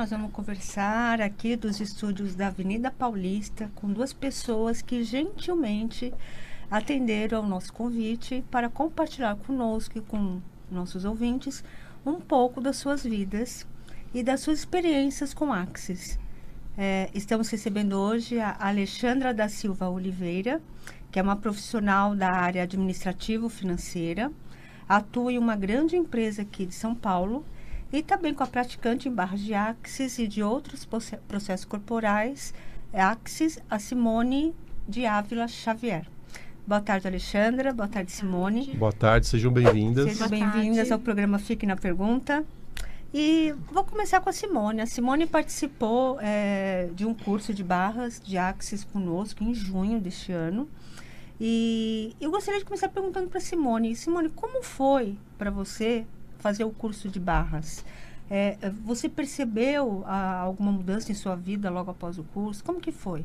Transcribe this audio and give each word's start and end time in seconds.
nós 0.00 0.08
vamos 0.08 0.32
conversar 0.32 1.20
aqui 1.20 1.54
dos 1.54 1.78
estúdios 1.78 2.34
da 2.34 2.46
Avenida 2.46 2.90
Paulista 2.90 3.70
com 3.74 3.92
duas 3.92 4.14
pessoas 4.14 4.80
que 4.80 5.04
gentilmente 5.04 6.10
atenderam 6.70 7.36
ao 7.36 7.46
nosso 7.46 7.70
convite 7.70 8.42
para 8.50 8.70
compartilhar 8.70 9.36
conosco 9.36 9.98
e 9.98 10.00
com 10.00 10.40
nossos 10.70 11.04
ouvintes 11.04 11.62
um 12.06 12.14
pouco 12.14 12.62
das 12.62 12.78
suas 12.78 13.04
vidas 13.04 13.66
e 14.14 14.22
das 14.22 14.40
suas 14.40 14.60
experiências 14.60 15.34
com 15.34 15.52
Axis. 15.52 16.18
É, 16.78 17.10
estamos 17.12 17.50
recebendo 17.50 17.92
hoje 17.92 18.40
a 18.40 18.56
Alexandra 18.58 19.34
da 19.34 19.50
Silva 19.50 19.90
Oliveira, 19.90 20.62
que 21.12 21.18
é 21.18 21.22
uma 21.22 21.36
profissional 21.36 22.16
da 22.16 22.32
área 22.32 22.62
administrativo-financeira, 22.62 24.32
atua 24.88 25.34
em 25.34 25.38
uma 25.38 25.56
grande 25.56 25.94
empresa 25.94 26.40
aqui 26.40 26.64
de 26.64 26.74
São 26.74 26.94
Paulo 26.94 27.44
e 27.92 28.02
também 28.02 28.32
com 28.32 28.42
a 28.42 28.46
praticante 28.46 29.08
em 29.08 29.12
barras 29.12 29.40
de 29.40 29.54
Axis 29.54 30.18
e 30.18 30.26
de 30.26 30.42
outros 30.42 30.86
processos 31.28 31.64
corporais, 31.64 32.54
Axis, 32.92 33.58
a 33.68 33.78
Simone 33.78 34.54
de 34.88 35.06
Ávila 35.06 35.48
Xavier. 35.48 36.06
Boa 36.66 36.80
tarde, 36.80 37.08
Alexandra. 37.08 37.72
Boa 37.72 37.88
tarde, 37.88 38.12
Simone. 38.12 38.74
Boa 38.76 38.92
tarde, 38.92 39.26
sejam 39.26 39.52
bem-vindas. 39.52 40.12
Sejam 40.12 40.28
bem-vindas 40.28 40.92
ao 40.92 40.98
programa 40.98 41.38
Fique 41.38 41.66
na 41.66 41.76
Pergunta. 41.76 42.44
E 43.12 43.52
vou 43.72 43.82
começar 43.82 44.20
com 44.20 44.30
a 44.30 44.32
Simone. 44.32 44.80
A 44.80 44.86
Simone 44.86 45.26
participou 45.26 46.18
é, 46.20 46.88
de 46.94 47.04
um 47.04 47.12
curso 47.12 47.52
de 47.52 47.64
barras 47.64 48.20
de 48.24 48.38
Axis 48.38 48.84
conosco 48.84 49.42
em 49.42 49.52
junho 49.52 50.00
deste 50.00 50.30
ano. 50.30 50.68
E 51.40 52.14
eu 52.20 52.30
gostaria 52.30 52.60
de 52.60 52.64
começar 52.64 52.88
perguntando 52.88 53.28
para 53.28 53.40
Simone. 53.40 53.96
Simone, 53.96 54.28
como 54.28 54.62
foi 54.62 55.16
para 55.36 55.50
você 55.50 56.06
fazer 56.40 56.64
o 56.64 56.70
curso 56.70 57.08
de 57.08 57.20
barras? 57.20 57.84
É, 58.30 58.56
você 58.84 59.08
percebeu 59.08 60.04
a, 60.06 60.14
ah, 60.14 60.40
alguma 60.40 60.70
mudança 60.70 61.10
em 61.10 61.14
sua 61.14 61.34
vida 61.34 61.68
logo 61.68 61.90
após 61.90 62.18
o 62.18 62.22
curso? 62.22 62.62
Como 62.62 62.80
que 62.80 62.92
foi? 62.92 63.24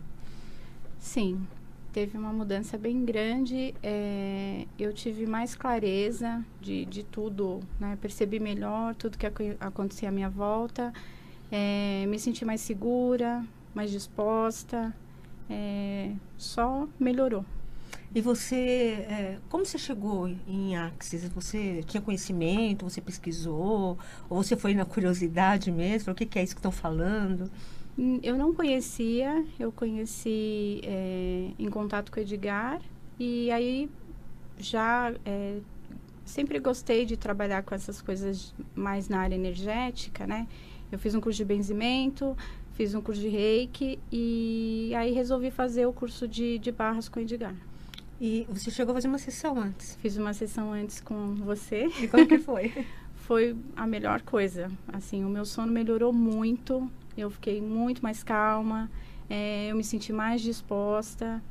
Sim, 1.00 1.46
teve 1.94 2.18
uma 2.18 2.34
mudança 2.34 2.78
bem 2.78 3.06
grande. 3.06 3.76
É, 3.84 4.66
eu 4.80 4.92
tive 4.92 5.28
mais 5.28 5.56
clareza 5.56 6.44
de, 6.60 6.86
de 6.86 7.04
tudo, 7.04 7.62
né? 7.80 7.98
Percebi 8.02 8.40
melhor 8.40 8.96
tudo 8.96 9.18
que 9.18 9.28
ac 9.28 9.56
acontecia 9.60 10.10
à 10.10 10.12
minha 10.12 10.30
volta. 10.30 10.92
É, 11.52 12.06
me 12.08 12.18
senti 12.20 12.44
mais 12.44 12.62
segura, 12.62 13.46
mais 13.76 13.92
disposta. 13.92 14.92
É, 15.48 16.12
só 16.36 16.88
melhorou. 17.00 17.46
E 18.16 18.22
você, 18.22 19.06
é, 19.10 19.38
como 19.50 19.66
você 19.66 19.78
chegou 19.78 20.30
em 20.48 20.78
Axis? 20.78 21.28
Você 21.28 21.84
tinha 21.86 22.00
conhecimento? 22.00 22.90
Você 22.90 23.02
pesquisou? 23.02 23.98
Ou 24.30 24.42
você 24.42 24.56
foi 24.56 24.74
na 24.74 24.86
curiosidade 24.86 25.70
mesmo? 25.70 26.14
O 26.14 26.16
que, 26.16 26.26
que 26.26 26.40
é 26.40 26.44
isso 26.44 26.56
que 26.56 26.60
estão 26.60 26.72
falando? 26.72 27.52
Hum, 28.00 28.22
eu 28.24 28.38
não 28.38 28.54
conhecia, 28.54 29.46
eu 29.60 29.70
conheci 29.70 30.80
é, 30.86 31.50
em 31.60 31.70
contato 31.70 32.10
com 32.10 32.18
o 32.18 32.24
Edgar 32.24 32.80
e 33.20 33.52
aí 33.52 33.90
já 34.58 35.14
é, 35.26 35.58
sempre 36.24 36.58
gostei 36.58 37.06
de 37.06 37.18
trabalhar 37.18 37.64
com 37.64 37.76
essas 37.76 38.02
coisas 38.02 38.56
mais 38.74 39.10
na 39.10 39.20
área 39.20 39.36
energética, 39.36 40.26
né? 40.26 40.48
Eu 40.90 40.98
fiz 40.98 41.16
um 41.16 41.20
curso 41.20 41.36
de 41.36 41.44
benzimento, 41.44 42.34
fiz 42.76 42.96
um 42.96 43.02
curso 43.02 43.20
de 43.20 43.28
reiki 43.28 44.00
e 44.10 44.94
aí 44.96 45.12
resolvi 45.12 45.52
fazer 45.52 45.86
o 45.86 45.92
curso 45.92 46.30
de, 46.30 46.58
de 46.60 46.72
barras 46.72 47.10
com 47.10 47.20
o 47.20 47.22
Edgar. 47.22 47.54
E 48.20 48.48
você 48.50 48.72
chegou 48.72 48.92
a 48.92 48.96
fazer 48.96 49.08
uma 49.08 49.18
sessão 49.18 49.60
antes? 49.60 49.98
Fiz 50.02 50.16
uma 50.18 50.34
sessão 50.34 50.72
antes 50.72 51.02
com 51.02 51.36
você. 51.36 51.88
E 52.00 52.08
como 52.08 52.26
que 52.28 52.40
foi? 52.40 52.72
foi 53.26 53.56
a 53.76 53.88
melhor 53.88 54.22
coisa. 54.22 54.72
Assim, 54.88 55.26
o 55.26 55.30
meu 55.30 55.46
sono 55.46 55.72
melhorou 55.72 56.14
muito, 56.14 56.90
eu 57.18 57.30
fiquei 57.30 57.60
muito 57.60 58.02
mais 58.04 58.24
calma, 58.24 58.90
é, 59.30 59.68
eu 59.72 59.76
me 59.76 59.84
senti 59.84 60.14
mais 60.14 60.42
disposta 60.42 61.42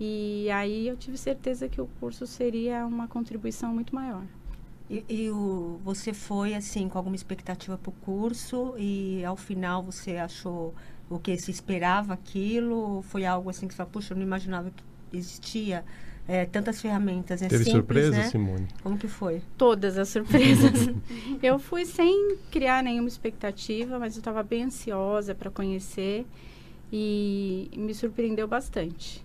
e 0.00 0.48
aí 0.50 0.88
eu 0.88 0.96
tive 0.96 1.18
certeza 1.18 1.68
que 1.68 1.80
o 1.80 1.86
curso 2.00 2.26
seria 2.26 2.86
uma 2.86 3.06
contribuição 3.06 3.74
muito 3.74 3.94
maior. 3.94 4.24
E, 4.88 5.04
e 5.08 5.30
o, 5.30 5.78
você 5.84 6.14
foi 6.14 6.54
assim 6.54 6.88
com 6.88 6.96
alguma 6.96 7.16
expectativa 7.16 7.76
para 7.76 7.90
o 7.90 7.92
curso 7.92 8.74
e 8.78 9.22
ao 9.24 9.36
final 9.36 9.82
você 9.82 10.16
achou 10.16 10.74
o 11.10 11.18
que 11.18 11.36
se 11.36 11.50
esperava 11.50 12.14
aquilo? 12.14 13.02
Foi 13.02 13.26
algo 13.26 13.50
assim 13.50 13.68
que 13.68 13.74
você 13.74 13.78
falou, 13.78 13.92
puxa, 13.92 14.14
eu 14.14 14.16
não 14.16 14.24
imaginava 14.24 14.70
que 14.70 14.82
existia 15.12 15.84
é, 16.28 16.44
tantas 16.44 16.80
ferramentas. 16.80 17.40
É 17.40 17.48
Teve 17.48 17.64
simples, 17.64 17.76
surpresa, 17.76 18.16
né? 18.16 18.24
Simone? 18.24 18.68
Como 18.82 18.98
que 18.98 19.08
foi? 19.08 19.42
Todas 19.56 19.96
as 19.96 20.10
surpresas. 20.10 20.90
eu 21.42 21.58
fui 21.58 21.86
sem 21.86 22.36
criar 22.50 22.82
nenhuma 22.82 23.08
expectativa, 23.08 23.98
mas 23.98 24.14
eu 24.14 24.20
estava 24.20 24.42
bem 24.42 24.64
ansiosa 24.64 25.34
para 25.34 25.50
conhecer 25.50 26.26
e 26.92 27.70
me 27.74 27.94
surpreendeu 27.94 28.46
bastante. 28.46 29.24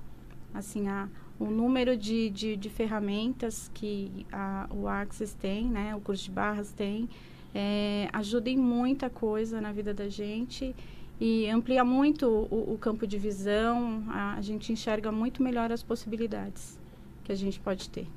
Assim, 0.53 0.87
a, 0.87 1.09
o 1.37 1.45
número 1.45 1.97
de, 1.97 2.29
de, 2.29 2.55
de 2.55 2.69
ferramentas 2.69 3.69
que 3.73 4.25
a, 4.31 4.67
o 4.71 4.87
Axis 4.87 5.33
tem, 5.33 5.65
né, 5.65 5.93
o 5.95 5.99
curso 5.99 6.23
de 6.23 6.31
barras 6.31 6.71
tem, 6.71 7.09
é, 7.53 8.07
ajuda 8.13 8.49
em 8.49 8.57
muita 8.57 9.09
coisa 9.09 9.59
na 9.59 9.71
vida 9.71 9.93
da 9.93 10.07
gente 10.07 10.75
e 11.19 11.49
amplia 11.49 11.83
muito 11.83 12.27
o, 12.27 12.73
o 12.73 12.77
campo 12.77 13.07
de 13.07 13.17
visão, 13.17 14.03
a, 14.09 14.35
a 14.35 14.41
gente 14.41 14.71
enxerga 14.71 15.11
muito 15.11 15.41
melhor 15.41 15.71
as 15.71 15.83
possibilidades 15.83 16.77
que 17.23 17.31
a 17.31 17.35
gente 17.35 17.59
pode 17.59 17.89
ter. 17.89 18.07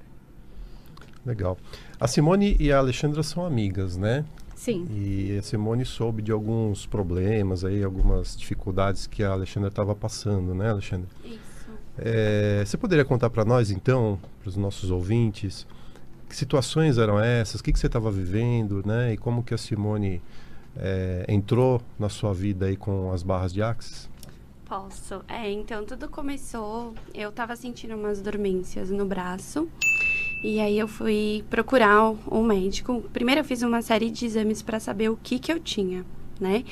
Legal. 1.24 1.58
A 1.98 2.06
Simone 2.06 2.56
e 2.58 2.70
a 2.70 2.78
Alexandra 2.78 3.22
são 3.22 3.44
amigas, 3.44 3.96
né? 3.96 4.24
Sim. 4.54 4.86
E 4.90 5.36
a 5.38 5.42
Simone 5.42 5.84
soube 5.84 6.22
de 6.22 6.32
alguns 6.32 6.86
problemas 6.86 7.64
aí, 7.64 7.82
algumas 7.82 8.36
dificuldades 8.36 9.06
que 9.06 9.22
a 9.22 9.30
Alexandra 9.30 9.68
estava 9.68 9.94
passando, 9.94 10.54
né, 10.54 10.70
Alexandra? 10.70 11.08
Isso. 11.24 11.40
É, 11.98 12.62
você 12.64 12.76
poderia 12.76 13.04
contar 13.04 13.30
para 13.30 13.44
nós, 13.44 13.70
então, 13.70 14.18
para 14.40 14.48
os 14.48 14.56
nossos 14.56 14.90
ouvintes, 14.90 15.66
que 16.28 16.36
situações 16.36 16.98
eram 16.98 17.18
essas, 17.20 17.60
o 17.60 17.64
que, 17.64 17.72
que 17.72 17.78
você 17.78 17.86
estava 17.86 18.10
vivendo, 18.10 18.82
né? 18.84 19.12
E 19.12 19.16
como 19.16 19.42
que 19.42 19.54
a 19.54 19.58
Simone 19.58 20.22
é, 20.78 21.24
entrou 21.28 21.80
na 21.98 22.08
sua 22.08 22.32
vida 22.32 22.66
aí 22.66 22.76
com 22.76 23.12
as 23.12 23.22
barras 23.22 23.52
de 23.52 23.62
Axis? 23.62 24.08
Posso. 24.64 25.22
É, 25.28 25.50
então 25.50 25.84
tudo 25.84 26.08
começou. 26.08 26.92
Eu 27.14 27.30
tava 27.30 27.54
sentindo 27.54 27.94
umas 27.94 28.20
dormências 28.20 28.90
no 28.90 29.04
braço. 29.04 29.68
E 30.42 30.60
aí 30.60 30.78
eu 30.78 30.88
fui 30.88 31.44
procurar 31.48 32.10
um 32.30 32.42
médico. 32.42 33.02
Primeiro 33.12 33.40
eu 33.40 33.44
fiz 33.44 33.62
uma 33.62 33.80
série 33.80 34.10
de 34.10 34.26
exames 34.26 34.62
para 34.62 34.80
saber 34.80 35.08
o 35.08 35.16
que 35.16 35.38
que 35.38 35.52
eu 35.52 35.60
tinha, 35.60 36.04
né? 36.40 36.64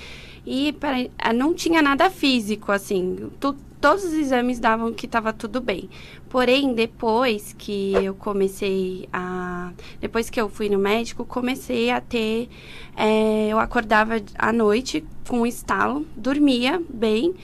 E 0.45 0.73
pra, 0.75 0.97
ah, 1.19 1.33
não 1.33 1.55
tinha 1.55 1.81
nada 1.81 2.11
físico, 2.11 2.71
assim. 2.73 3.31
Tu, 3.41 3.57
todos 3.85 4.03
os 4.03 4.15
exames 4.15 4.59
davam 4.59 4.95
que 4.95 5.05
estava 5.05 5.31
tudo 5.31 5.61
bem. 5.61 5.91
Porém, 6.31 6.73
depois 6.73 7.53
que 7.53 7.93
eu 7.93 8.15
comecei 8.15 9.07
a. 9.13 9.75
Depois 10.01 10.31
que 10.31 10.41
eu 10.41 10.49
fui 10.49 10.71
no 10.71 10.79
médico, 10.79 11.23
comecei 11.23 11.91
a 11.91 12.01
ter. 12.01 12.49
É, 12.97 13.49
eu 13.51 13.59
acordava 13.59 14.15
à 14.39 14.51
noite 14.55 15.05
com 15.29 15.41
um 15.41 15.47
estalo, 15.47 16.07
dormia 16.17 16.81
bem. 16.89 17.35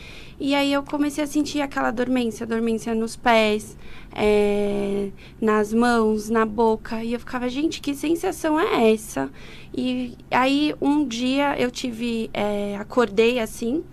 E 0.41 0.55
aí 0.55 0.73
eu 0.73 0.83
comecei 0.83 1.23
a 1.23 1.27
sentir 1.27 1.61
aquela 1.61 1.91
dormência, 1.91 2.47
dormência 2.47 2.95
nos 2.95 3.17
pés, 3.17 3.77
é, 4.11 5.11
nas 5.39 5.75
mãos, 5.75 6.31
na 6.31 6.47
boca. 6.47 7.05
E 7.05 7.13
eu 7.13 7.21
ficava, 7.21 7.51
gente, 7.51 7.83
que 7.83 7.95
sensação 7.95 8.59
é 8.59 8.95
essa? 8.95 9.31
E 9.77 10.17
aí 10.31 10.75
um 10.81 11.07
dia 11.07 11.55
eu 11.61 11.71
tive, 11.71 12.31
é, 12.33 12.79
acordei 12.81 13.39
assim, 13.39 13.85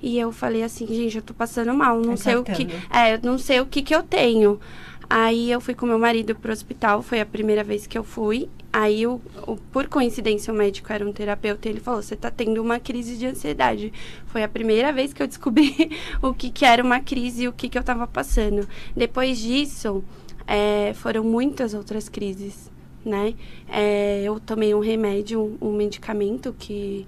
e 0.00 0.18
eu 0.18 0.30
falei 0.32 0.62
assim, 0.62 0.86
gente, 0.86 1.16
eu 1.16 1.22
tô 1.22 1.32
passando 1.34 1.72
mal, 1.72 2.00
não 2.00 2.14
é 2.14 2.16
sei 2.16 2.36
o 2.36 2.44
que. 2.44 2.68
É, 2.90 3.18
não 3.22 3.38
sei 3.38 3.60
o 3.60 3.66
que 3.66 3.82
que 3.82 3.94
eu 3.94 4.02
tenho. 4.02 4.60
Aí 5.08 5.50
eu 5.50 5.60
fui 5.60 5.74
com 5.74 5.86
meu 5.86 5.98
marido 5.98 6.34
pro 6.34 6.52
hospital, 6.52 7.00
foi 7.00 7.20
a 7.20 7.26
primeira 7.26 7.62
vez 7.62 7.86
que 7.86 7.96
eu 7.96 8.02
fui. 8.02 8.48
Aí, 8.72 9.06
o, 9.06 9.20
o, 9.46 9.56
por 9.56 9.86
coincidência, 9.86 10.52
o 10.52 10.56
médico 10.56 10.92
era 10.92 11.06
um 11.06 11.12
terapeuta 11.12 11.68
e 11.68 11.72
ele 11.72 11.80
falou: 11.80 12.02
Você 12.02 12.16
tá 12.16 12.30
tendo 12.30 12.60
uma 12.60 12.78
crise 12.78 13.16
de 13.16 13.24
ansiedade. 13.24 13.92
Foi 14.26 14.42
a 14.42 14.48
primeira 14.48 14.92
vez 14.92 15.12
que 15.12 15.22
eu 15.22 15.26
descobri 15.26 15.92
o 16.20 16.34
que, 16.34 16.50
que 16.50 16.64
era 16.64 16.82
uma 16.82 17.00
crise 17.00 17.44
e 17.44 17.48
o 17.48 17.52
que, 17.52 17.68
que 17.68 17.78
eu 17.78 17.84
tava 17.84 18.06
passando. 18.06 18.68
Depois 18.94 19.38
disso, 19.38 20.04
é, 20.46 20.92
foram 20.94 21.24
muitas 21.24 21.72
outras 21.72 22.08
crises, 22.08 22.70
né? 23.04 23.34
É, 23.68 24.22
eu 24.24 24.38
tomei 24.40 24.74
um 24.74 24.80
remédio, 24.80 25.56
um, 25.60 25.68
um 25.68 25.72
medicamento 25.72 26.54
que 26.58 27.06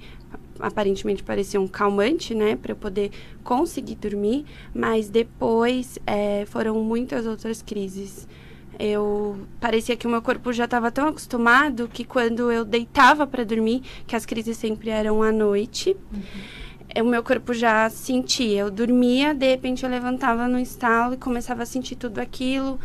aparentemente 0.61 1.23
parecia 1.23 1.61
um 1.61 1.69
calmante, 1.69 2.35
né, 2.35 2.57
para 2.57 2.73
eu 2.73 2.77
poder 2.77 3.11
conseguir 3.43 3.97
dormir, 3.97 4.45
mas 4.75 5.09
depois 5.09 5.99
é, 6.07 6.45
foram 6.47 6.81
muitas 6.83 7.27
outras 7.27 7.63
crises. 7.63 8.29
Eu 8.79 9.41
parecia 9.61 9.97
que 9.97 10.07
o 10.07 10.11
meu 10.11 10.23
corpo 10.23 10.53
já 10.53 10.67
estava 10.67 10.91
tão 10.91 11.09
acostumado 11.09 11.89
que 11.89 12.05
quando 12.05 12.53
eu 12.53 12.65
deitava 12.65 13.27
para 13.27 13.43
dormir, 13.43 13.83
que 14.07 14.15
as 14.15 14.25
crises 14.25 14.57
sempre 14.57 14.91
eram 14.91 15.21
à 15.21 15.33
noite, 15.33 15.97
uhum. 16.13 17.03
o 17.05 17.09
meu 17.09 17.23
corpo 17.23 17.53
já 17.53 17.91
sentia. 17.91 18.61
Eu 18.61 18.71
dormia, 18.71 19.35
de 19.35 19.49
repente 19.49 19.83
eu 19.83 19.91
levantava 19.91 20.47
no 20.47 20.61
estalo 20.61 21.15
e 21.15 21.17
começava 21.17 21.65
a 21.65 21.67
sentir 21.67 21.97
tudo 21.97 22.21
aquilo. 22.21 22.79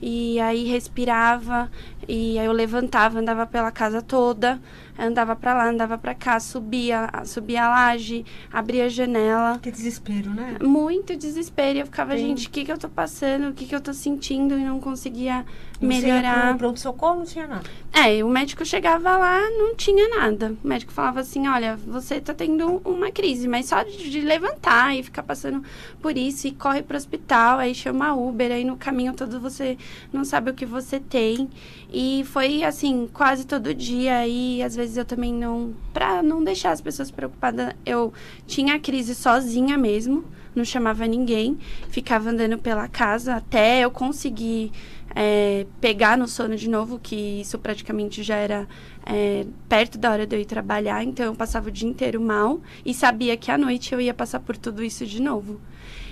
E 0.00 0.38
aí 0.38 0.64
respirava, 0.64 1.68
e 2.06 2.38
aí 2.38 2.46
eu 2.46 2.52
levantava, 2.52 3.18
andava 3.18 3.46
pela 3.46 3.72
casa 3.72 4.00
toda 4.00 4.60
andava 4.98 5.36
para 5.36 5.54
lá, 5.54 5.68
andava 5.68 5.96
para 5.96 6.14
cá, 6.14 6.40
subia, 6.40 7.08
subia 7.24 7.64
a 7.64 7.68
laje, 7.68 8.24
abria 8.52 8.86
a 8.86 8.88
janela. 8.88 9.58
Que 9.60 9.70
desespero, 9.70 10.30
né? 10.30 10.56
Muito 10.60 11.16
desespero. 11.16 11.78
Eu 11.78 11.86
ficava, 11.86 12.16
Sim. 12.16 12.28
gente, 12.28 12.48
o 12.48 12.50
que, 12.50 12.64
que 12.64 12.72
eu 12.72 12.78
tô 12.78 12.88
passando? 12.88 13.48
O 13.48 13.52
que, 13.52 13.66
que 13.66 13.74
eu 13.74 13.80
tô 13.80 13.92
sentindo? 13.92 14.58
E 14.58 14.64
não 14.64 14.80
conseguia 14.80 15.44
e 15.80 15.86
melhorar. 15.86 16.52
Você 16.52 16.58
pronto-socorro, 16.58 17.18
não 17.18 17.24
tinha 17.24 17.46
nada. 17.46 17.64
É, 17.92 18.22
o 18.22 18.28
médico 18.28 18.64
chegava 18.64 19.16
lá, 19.16 19.40
não 19.50 19.74
tinha 19.74 20.08
nada. 20.08 20.54
O 20.62 20.68
médico 20.68 20.92
falava 20.92 21.20
assim, 21.20 21.48
olha, 21.48 21.76
você 21.76 22.20
tá 22.20 22.34
tendo 22.34 22.80
uma 22.84 23.10
crise, 23.10 23.48
mas 23.48 23.66
só 23.66 23.82
de, 23.82 24.10
de 24.10 24.20
levantar 24.20 24.96
e 24.96 25.02
ficar 25.02 25.22
passando 25.22 25.62
por 26.00 26.16
isso, 26.16 26.46
e 26.46 26.52
corre 26.52 26.82
pro 26.82 26.96
hospital, 26.96 27.58
aí 27.58 27.74
chama 27.74 28.14
Uber, 28.14 28.52
aí 28.52 28.64
no 28.64 28.76
caminho 28.76 29.14
todo 29.14 29.40
você 29.40 29.76
não 30.12 30.24
sabe 30.24 30.50
o 30.50 30.54
que 30.54 30.66
você 30.66 31.00
tem. 31.00 31.48
E 31.92 32.22
foi 32.26 32.62
assim, 32.62 33.08
quase 33.12 33.46
todo 33.46 33.74
dia, 33.74 34.26
e 34.26 34.62
às 34.62 34.76
vezes 34.76 34.87
vezes 34.88 34.96
eu 34.96 35.04
também 35.04 35.32
não. 35.32 35.74
Pra 35.92 36.22
não 36.22 36.42
deixar 36.42 36.72
as 36.72 36.80
pessoas 36.80 37.10
preocupadas, 37.10 37.74
eu 37.84 38.12
tinha 38.46 38.74
a 38.74 38.78
crise 38.78 39.14
sozinha 39.14 39.76
mesmo, 39.76 40.24
não 40.54 40.64
chamava 40.64 41.06
ninguém, 41.06 41.58
ficava 41.88 42.30
andando 42.30 42.58
pela 42.58 42.88
casa 42.88 43.36
até 43.36 43.80
eu 43.80 43.90
conseguir 43.90 44.72
é, 45.14 45.66
pegar 45.80 46.16
no 46.16 46.26
sono 46.26 46.56
de 46.56 46.68
novo, 46.68 46.98
que 46.98 47.40
isso 47.40 47.58
praticamente 47.58 48.22
já 48.22 48.36
era 48.36 48.66
é, 49.04 49.46
perto 49.68 49.98
da 49.98 50.10
hora 50.10 50.26
de 50.26 50.34
eu 50.34 50.40
ir 50.40 50.46
trabalhar, 50.46 51.04
então 51.04 51.26
eu 51.26 51.34
passava 51.34 51.68
o 51.68 51.72
dia 51.72 51.88
inteiro 51.88 52.20
mal 52.20 52.60
e 52.84 52.94
sabia 52.94 53.36
que 53.36 53.50
à 53.50 53.58
noite 53.58 53.92
eu 53.92 54.00
ia 54.00 54.14
passar 54.14 54.40
por 54.40 54.56
tudo 54.56 54.82
isso 54.82 55.04
de 55.06 55.20
novo. 55.20 55.60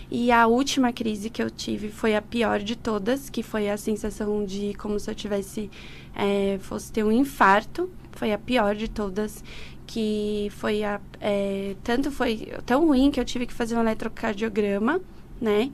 E 0.08 0.30
a 0.30 0.46
última 0.46 0.92
crise 0.92 1.28
que 1.28 1.42
eu 1.42 1.50
tive 1.50 1.88
foi 1.88 2.14
a 2.14 2.22
pior 2.22 2.60
de 2.60 2.76
todas, 2.76 3.28
que 3.28 3.42
foi 3.42 3.68
a 3.68 3.76
sensação 3.76 4.44
de 4.44 4.72
como 4.74 5.00
se 5.00 5.10
eu 5.10 5.14
tivesse 5.16 5.68
é, 6.14 6.58
fosse 6.60 6.92
ter 6.92 7.04
um 7.04 7.12
infarto 7.12 7.90
foi 8.18 8.32
a 8.32 8.38
pior 8.38 8.74
de 8.74 8.88
todas, 8.88 9.42
que 9.86 10.48
foi 10.56 10.82
a 10.82 11.00
é, 11.20 11.76
tanto 11.84 12.10
foi 12.10 12.52
tão 12.64 12.86
ruim 12.86 13.10
que 13.10 13.20
eu 13.20 13.24
tive 13.24 13.46
que 13.46 13.52
fazer 13.54 13.76
um 13.76 13.80
eletrocardiograma, 13.80 15.00
né? 15.40 15.70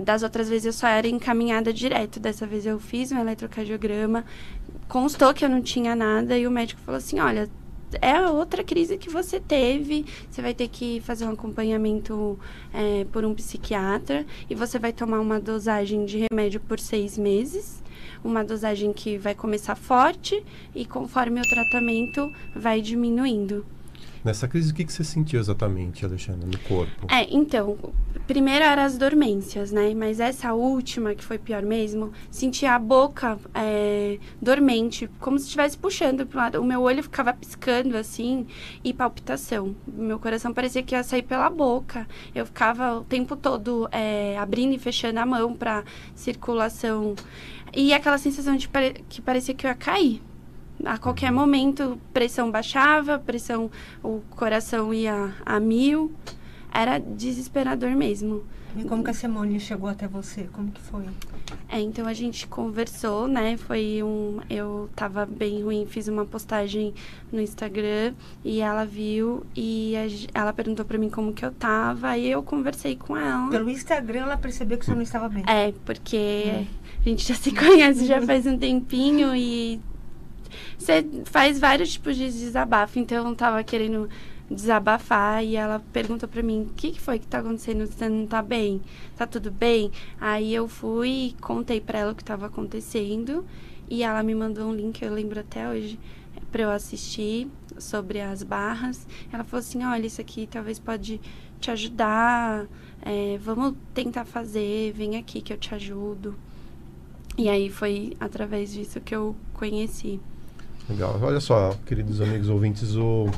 Das 0.00 0.22
outras 0.22 0.48
vezes 0.48 0.66
eu 0.66 0.72
só 0.72 0.86
era 0.86 1.08
encaminhada 1.08 1.72
direto, 1.72 2.20
dessa 2.20 2.46
vez 2.46 2.66
eu 2.66 2.78
fiz 2.78 3.10
um 3.10 3.18
eletrocardiograma, 3.18 4.24
constou 4.88 5.34
que 5.34 5.44
eu 5.44 5.48
não 5.48 5.62
tinha 5.62 5.94
nada 5.96 6.38
e 6.38 6.46
o 6.46 6.50
médico 6.50 6.80
falou 6.82 6.98
assim, 6.98 7.18
olha, 7.18 7.48
é 8.00 8.12
a 8.12 8.30
outra 8.30 8.62
crise 8.62 8.98
que 8.98 9.10
você 9.10 9.40
teve. 9.40 10.04
Você 10.30 10.42
vai 10.42 10.54
ter 10.54 10.68
que 10.68 11.00
fazer 11.00 11.24
um 11.26 11.32
acompanhamento 11.32 12.38
é, 12.72 13.04
por 13.12 13.24
um 13.24 13.34
psiquiatra 13.34 14.26
e 14.48 14.54
você 14.54 14.78
vai 14.78 14.92
tomar 14.92 15.20
uma 15.20 15.40
dosagem 15.40 16.04
de 16.04 16.26
remédio 16.30 16.60
por 16.60 16.78
seis 16.78 17.16
meses 17.16 17.82
uma 18.22 18.44
dosagem 18.44 18.92
que 18.92 19.16
vai 19.16 19.34
começar 19.34 19.76
forte 19.76 20.44
e 20.74 20.84
conforme 20.84 21.40
o 21.40 21.48
tratamento 21.48 22.32
vai 22.54 22.80
diminuindo. 22.80 23.64
Nessa 24.24 24.48
crise, 24.48 24.72
o 24.72 24.74
que, 24.74 24.84
que 24.84 24.92
você 24.92 25.04
sentiu 25.04 25.40
exatamente, 25.40 26.04
Alexandre, 26.04 26.46
no 26.46 26.58
corpo? 26.60 27.06
É, 27.10 27.26
então, 27.30 27.76
primeiro 28.26 28.64
eram 28.64 28.82
as 28.82 28.98
dormências, 28.98 29.70
né? 29.70 29.94
Mas 29.94 30.20
essa 30.20 30.52
última, 30.52 31.14
que 31.14 31.24
foi 31.24 31.38
pior 31.38 31.62
mesmo, 31.62 32.12
sentia 32.30 32.74
a 32.74 32.78
boca 32.78 33.38
é, 33.54 34.18
dormente, 34.40 35.08
como 35.20 35.38
se 35.38 35.46
estivesse 35.46 35.78
puxando 35.78 36.26
para 36.26 36.42
lado. 36.42 36.60
O 36.60 36.64
meu 36.64 36.82
olho 36.82 37.02
ficava 37.02 37.32
piscando, 37.32 37.96
assim, 37.96 38.46
e 38.82 38.92
palpitação. 38.92 39.74
Meu 39.86 40.18
coração 40.18 40.52
parecia 40.52 40.82
que 40.82 40.94
ia 40.94 41.02
sair 41.02 41.22
pela 41.22 41.48
boca. 41.48 42.06
Eu 42.34 42.46
ficava 42.46 42.98
o 42.98 43.04
tempo 43.04 43.36
todo 43.36 43.88
é, 43.92 44.36
abrindo 44.38 44.74
e 44.74 44.78
fechando 44.78 45.18
a 45.20 45.26
mão 45.26 45.54
para 45.54 45.84
circulação 46.14 47.14
e 47.74 47.92
aquela 47.92 48.18
sensação 48.18 48.56
de 48.56 48.68
pare 48.68 49.04
que 49.08 49.20
parecia 49.20 49.54
que 49.54 49.66
eu 49.66 49.70
ia 49.70 49.74
cair. 49.74 50.22
A 50.84 50.98
qualquer 50.98 51.32
momento, 51.32 52.00
pressão 52.12 52.50
baixava, 52.50 53.18
pressão, 53.18 53.70
o 54.02 54.20
coração 54.30 54.94
ia 54.94 55.34
a 55.44 55.58
mil. 55.58 56.12
Era 56.72 56.98
desesperador 56.98 57.90
mesmo. 57.96 58.44
E 58.76 58.84
como 58.84 59.02
que 59.02 59.10
a 59.10 59.14
Simone 59.14 59.58
chegou 59.58 59.88
até 59.88 60.06
você? 60.06 60.48
Como 60.52 60.70
que 60.70 60.80
foi? 60.80 61.04
É, 61.68 61.80
então 61.80 62.06
a 62.06 62.12
gente 62.12 62.46
conversou, 62.46 63.26
né? 63.26 63.56
Foi 63.56 64.02
um. 64.02 64.40
Eu 64.48 64.88
tava 64.94 65.24
bem 65.24 65.62
ruim, 65.62 65.86
fiz 65.86 66.06
uma 66.06 66.24
postagem 66.24 66.94
no 67.32 67.40
Instagram 67.40 68.14
e 68.44 68.60
ela 68.60 68.84
viu 68.84 69.44
e 69.56 69.94
a, 69.96 70.40
ela 70.40 70.52
perguntou 70.52 70.84
pra 70.84 70.98
mim 70.98 71.08
como 71.08 71.32
que 71.32 71.44
eu 71.44 71.50
tava. 71.50 72.08
Aí 72.08 72.30
eu 72.30 72.42
conversei 72.42 72.94
com 72.94 73.16
ela. 73.16 73.50
Pelo 73.50 73.70
Instagram 73.70 74.20
ela 74.20 74.36
percebeu 74.36 74.78
que 74.78 74.84
você 74.84 74.94
não 74.94 75.02
estava 75.02 75.28
bem. 75.28 75.44
É, 75.46 75.72
porque 75.84 76.44
hum. 76.46 76.66
a 77.04 77.08
gente 77.08 77.26
já 77.26 77.34
se 77.34 77.50
conhece 77.56 78.06
já 78.06 78.20
faz 78.20 78.46
um 78.46 78.58
tempinho 78.58 79.34
e 79.34 79.80
você 80.78 81.04
faz 81.24 81.58
vários 81.58 81.92
tipos 81.92 82.16
de 82.16 82.30
desabafo. 82.30 82.98
Então 82.98 83.28
eu 83.28 83.34
tava 83.34 83.62
querendo 83.64 84.08
desabafar 84.50 85.44
e 85.44 85.56
ela 85.56 85.82
perguntou 85.92 86.28
para 86.28 86.42
mim: 86.42 86.62
"O 86.62 86.74
que, 86.74 86.92
que 86.92 87.00
foi 87.00 87.18
que 87.18 87.26
tá 87.26 87.38
acontecendo? 87.38 87.86
Você 87.86 88.08
não 88.08 88.26
tá 88.26 88.42
bem? 88.42 88.80
Tá 89.16 89.26
tudo 89.26 89.50
bem?" 89.50 89.90
Aí 90.20 90.54
eu 90.54 90.68
fui 90.68 91.34
contei 91.40 91.80
para 91.80 91.98
ela 91.98 92.12
o 92.12 92.14
que 92.14 92.22
estava 92.22 92.46
acontecendo 92.46 93.44
e 93.90 94.02
ela 94.02 94.22
me 94.22 94.34
mandou 94.34 94.68
um 94.68 94.74
link, 94.74 95.02
eu 95.02 95.12
lembro 95.12 95.40
até 95.40 95.68
hoje, 95.68 95.98
para 96.52 96.62
eu 96.62 96.70
assistir 96.70 97.48
sobre 97.78 98.20
as 98.20 98.42
barras. 98.42 99.06
Ela 99.32 99.44
falou 99.44 99.60
assim: 99.60 99.84
"Olha, 99.84 100.06
isso 100.06 100.20
aqui 100.20 100.46
talvez 100.46 100.78
pode 100.78 101.20
te 101.60 101.70
ajudar. 101.70 102.66
É, 103.02 103.38
vamos 103.38 103.74
tentar 103.94 104.24
fazer. 104.24 104.92
Vem 104.92 105.16
aqui 105.16 105.40
que 105.40 105.52
eu 105.52 105.58
te 105.58 105.74
ajudo." 105.74 106.34
E 107.36 107.48
aí 107.48 107.70
foi 107.70 108.16
através 108.18 108.72
disso 108.72 109.00
que 109.00 109.14
eu 109.14 109.36
conheci. 109.54 110.20
Legal. 110.88 111.18
Olha 111.20 111.38
só, 111.38 111.76
queridos 111.84 112.18
amigos 112.22 112.48
ouvintes, 112.48 112.94
o 112.94 113.30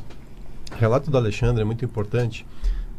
relato 0.77 1.11
da 1.11 1.19
Alexandra 1.19 1.63
é 1.63 1.65
muito 1.65 1.85
importante. 1.85 2.47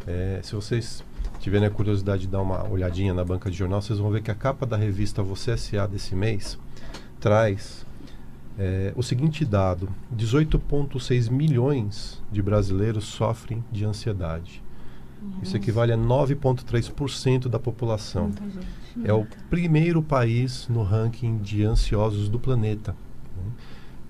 É, 0.05 0.41
se 0.43 0.53
vocês 0.53 1.01
tiverem 1.39 1.67
a 1.67 1.71
curiosidade 1.71 2.23
de 2.23 2.27
dar 2.27 2.41
uma 2.41 2.67
olhadinha 2.67 3.13
na 3.13 3.23
banca 3.23 3.49
de 3.49 3.55
jornal, 3.57 3.81
vocês 3.81 3.97
vão 3.97 4.11
ver 4.11 4.21
que 4.21 4.29
a 4.29 4.35
capa 4.35 4.65
da 4.65 4.75
revista 4.75 5.23
Você 5.23 5.51
S.A. 5.51 5.87
desse 5.87 6.13
mês 6.15 6.59
traz 7.17 7.85
é, 8.59 8.91
o 8.93 9.01
seguinte 9.01 9.45
dado: 9.45 9.87
18,6 10.13 11.31
milhões 11.31 12.21
de 12.29 12.41
brasileiros 12.41 13.05
sofrem 13.05 13.63
de 13.71 13.85
ansiedade. 13.85 14.61
Uhum. 15.21 15.31
Isso 15.41 15.55
equivale 15.55 15.93
a 15.93 15.97
9,3% 15.97 17.47
da 17.47 17.57
população. 17.57 18.31
É 19.05 19.13
o 19.13 19.25
primeiro 19.49 20.01
país 20.01 20.67
no 20.67 20.83
ranking 20.83 21.37
de 21.37 21.63
ansiosos 21.63 22.27
do 22.27 22.37
planeta. 22.37 22.93
Né? 23.37 23.43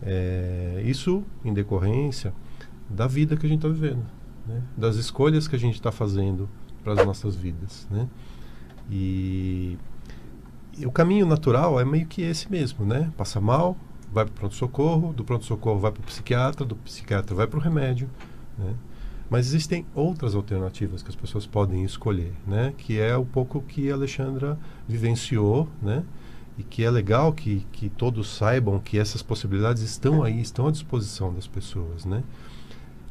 É, 0.03 0.81
isso 0.85 1.23
em 1.43 1.53
decorrência 1.53 2.33
da 2.89 3.07
vida 3.07 3.37
que 3.37 3.45
a 3.45 3.49
gente 3.49 3.59
está 3.59 3.69
vivendo, 3.69 4.05
né? 4.47 4.61
das 4.75 4.95
escolhas 4.95 5.47
que 5.47 5.55
a 5.55 5.59
gente 5.59 5.75
está 5.75 5.91
fazendo 5.91 6.49
para 6.83 6.93
as 6.93 7.05
nossas 7.05 7.35
vidas. 7.35 7.87
Né? 7.89 8.07
E, 8.89 9.77
e, 10.77 10.85
o 10.85 10.91
caminho 10.91 11.25
natural 11.25 11.79
é 11.79 11.85
meio 11.85 12.05
que 12.05 12.21
esse 12.21 12.51
mesmo, 12.51 12.85
né? 12.85 13.11
Passa 13.15 13.39
mal, 13.39 13.77
vai 14.11 14.25
para 14.25 14.31
o 14.31 14.35
pronto-socorro, 14.35 15.13
do 15.13 15.23
pronto-socorro 15.23 15.79
vai 15.79 15.91
para 15.91 16.01
o 16.01 16.03
psiquiatra, 16.03 16.65
do 16.65 16.75
psiquiatra 16.75 17.35
vai 17.35 17.47
para 17.47 17.59
o 17.59 17.61
remédio, 17.61 18.09
né? 18.57 18.73
Mas 19.29 19.47
existem 19.47 19.85
outras 19.95 20.35
alternativas 20.35 21.01
que 21.01 21.07
as 21.07 21.15
pessoas 21.15 21.45
podem 21.45 21.85
escolher, 21.85 22.33
né? 22.45 22.73
Que 22.77 22.99
é 22.99 23.17
um 23.17 23.23
pouco 23.23 23.61
que 23.61 23.89
a 23.89 23.93
Alexandra 23.93 24.59
vivenciou, 24.85 25.69
né? 25.81 26.03
E 26.61 26.63
que 26.63 26.83
é 26.83 26.91
legal 26.91 27.33
que, 27.33 27.65
que 27.71 27.89
todos 27.89 28.29
saibam 28.29 28.77
que 28.77 28.99
essas 28.99 29.23
possibilidades 29.23 29.81
estão 29.81 30.21
aí, 30.21 30.39
estão 30.39 30.67
à 30.67 30.71
disposição 30.71 31.33
das 31.33 31.47
pessoas, 31.47 32.05
né? 32.05 32.21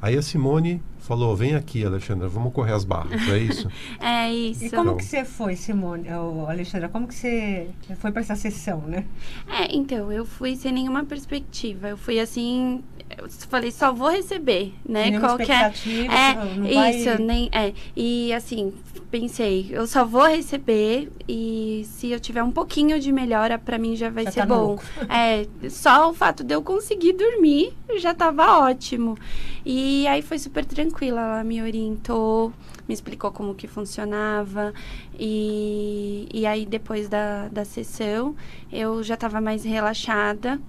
Aí 0.00 0.16
a 0.16 0.22
Simone 0.22 0.80
falou: 1.00 1.34
vem 1.34 1.56
aqui, 1.56 1.84
Alexandra, 1.84 2.28
vamos 2.28 2.52
correr 2.52 2.72
as 2.74 2.84
barras, 2.84 3.20
é 3.28 3.38
isso? 3.38 3.68
é 3.98 4.32
isso. 4.32 4.66
E 4.66 4.70
como 4.70 4.82
então. 4.82 4.96
que 4.96 5.04
você 5.04 5.24
foi, 5.24 5.56
Simone, 5.56 6.08
ou 6.12 6.48
Alexandra? 6.48 6.88
Como 6.88 7.08
que 7.08 7.14
você 7.14 7.68
foi 7.96 8.12
para 8.12 8.20
essa 8.20 8.36
sessão, 8.36 8.82
né? 8.82 9.04
É, 9.48 9.74
então, 9.74 10.12
eu 10.12 10.24
fui 10.24 10.54
sem 10.54 10.70
nenhuma 10.70 11.04
perspectiva. 11.04 11.88
Eu 11.88 11.96
fui 11.96 12.20
assim, 12.20 12.84
eu 13.22 13.28
falei, 13.48 13.70
só 13.70 13.92
vou 13.92 14.08
receber, 14.08 14.74
né? 14.86 15.18
Qualquer. 15.20 15.72
É, 15.86 16.90
isso, 16.90 17.22
nem. 17.22 17.48
É. 17.52 17.72
E 17.96 18.32
assim, 18.32 18.72
pensei, 19.10 19.68
eu 19.70 19.86
só 19.86 20.04
vou 20.04 20.26
receber 20.26 21.10
e 21.28 21.82
se 21.84 22.10
eu 22.10 22.20
tiver 22.20 22.42
um 22.42 22.52
pouquinho 22.52 23.00
de 23.00 23.10
melhora, 23.10 23.58
para 23.58 23.76
mim 23.76 23.96
já 23.96 24.08
vai 24.08 24.24
já 24.24 24.30
ser 24.30 24.40
tá 24.40 24.46
bom. 24.46 24.78
É, 25.08 25.46
só 25.68 26.10
o 26.10 26.14
fato 26.14 26.44
de 26.44 26.54
eu 26.54 26.62
conseguir 26.62 27.12
dormir 27.12 27.72
já 27.98 28.14
tava 28.14 28.60
ótimo. 28.60 29.18
E 29.64 30.06
aí 30.06 30.22
foi 30.22 30.38
super 30.38 30.64
tranquila, 30.64 31.20
ela 31.20 31.44
me 31.44 31.60
orientou, 31.60 32.52
me 32.86 32.94
explicou 32.94 33.30
como 33.32 33.54
que 33.54 33.66
funcionava. 33.66 34.72
E, 35.18 36.28
e 36.32 36.46
aí 36.46 36.64
depois 36.64 37.08
da, 37.08 37.48
da 37.48 37.64
sessão 37.64 38.34
eu 38.72 39.02
já 39.02 39.14
estava 39.14 39.40
mais 39.40 39.64
relaxada. 39.64 40.60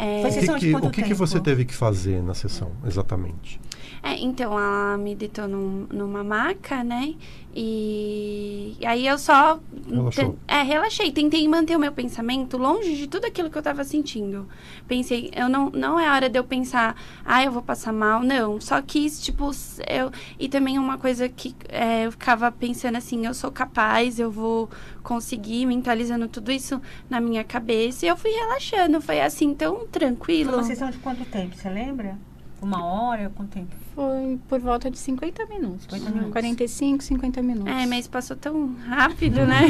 É... 0.00 0.22
Foi 0.22 0.30
sessão 0.32 0.58
que, 0.58 0.66
de 0.66 0.72
quanto 0.72 0.86
o 0.86 0.90
que, 0.90 1.02
tempo? 1.02 1.08
que 1.08 1.14
você 1.14 1.38
teve 1.38 1.64
que 1.66 1.74
fazer 1.74 2.22
na 2.22 2.32
sessão, 2.32 2.72
exatamente? 2.86 3.60
É, 4.02 4.18
então, 4.18 4.52
ela 4.52 4.96
me 4.96 5.14
deitou 5.14 5.46
num, 5.46 5.86
numa 5.90 6.24
maca, 6.24 6.82
né? 6.82 7.14
E, 7.54 8.76
e 8.80 8.86
aí 8.86 9.06
eu 9.06 9.18
só. 9.18 9.58
Relaxou. 9.88 10.38
é, 10.46 10.62
relaxei. 10.62 11.10
Tentei 11.10 11.46
manter 11.48 11.76
o 11.76 11.80
meu 11.80 11.90
pensamento 11.90 12.56
longe 12.56 12.96
de 12.96 13.08
tudo 13.08 13.24
aquilo 13.24 13.50
que 13.50 13.58
eu 13.58 13.62
tava 13.62 13.82
sentindo. 13.82 14.48
Pensei, 14.86 15.30
eu 15.34 15.48
não, 15.48 15.68
não 15.70 15.98
é 15.98 16.08
hora 16.10 16.28
de 16.28 16.38
eu 16.38 16.44
pensar, 16.44 16.94
ah, 17.24 17.42
eu 17.44 17.50
vou 17.50 17.62
passar 17.62 17.92
mal. 17.92 18.22
Não. 18.22 18.60
Só 18.60 18.80
quis, 18.80 19.20
tipo, 19.20 19.50
eu. 19.88 20.12
E 20.38 20.48
também 20.48 20.78
uma 20.78 20.96
coisa 20.96 21.28
que 21.28 21.54
é, 21.68 22.06
eu 22.06 22.12
ficava 22.12 22.52
pensando 22.52 22.96
assim, 22.96 23.26
eu 23.26 23.34
sou 23.34 23.50
capaz, 23.50 24.20
eu 24.20 24.30
vou 24.30 24.70
conseguir, 25.02 25.66
mentalizando 25.66 26.28
tudo 26.28 26.52
isso 26.52 26.80
na 27.08 27.20
minha 27.20 27.42
cabeça. 27.42 28.06
E 28.06 28.08
eu 28.08 28.16
fui 28.16 28.30
relaxando. 28.30 29.00
Foi 29.00 29.20
assim, 29.20 29.54
tão 29.54 29.88
tranquilo. 29.88 30.54
Uma 30.54 30.62
sessão 30.62 30.88
de 30.90 30.98
quanto 30.98 31.24
tempo, 31.24 31.56
você 31.56 31.68
lembra? 31.68 32.16
Uma 32.62 32.84
hora? 32.84 33.30
Quanto 33.34 33.50
tempo? 33.50 33.74
Foi 33.94 34.38
por 34.48 34.60
volta 34.60 34.90
de 34.90 34.98
50 34.98 35.46
minutos. 35.46 35.82
50 35.84 36.10
minutos. 36.10 36.32
45, 36.32 37.02
50 37.02 37.42
minutos. 37.42 37.72
É, 37.72 37.86
mas 37.86 38.06
passou 38.06 38.36
tão 38.36 38.74
rápido, 38.86 39.46
né? 39.46 39.62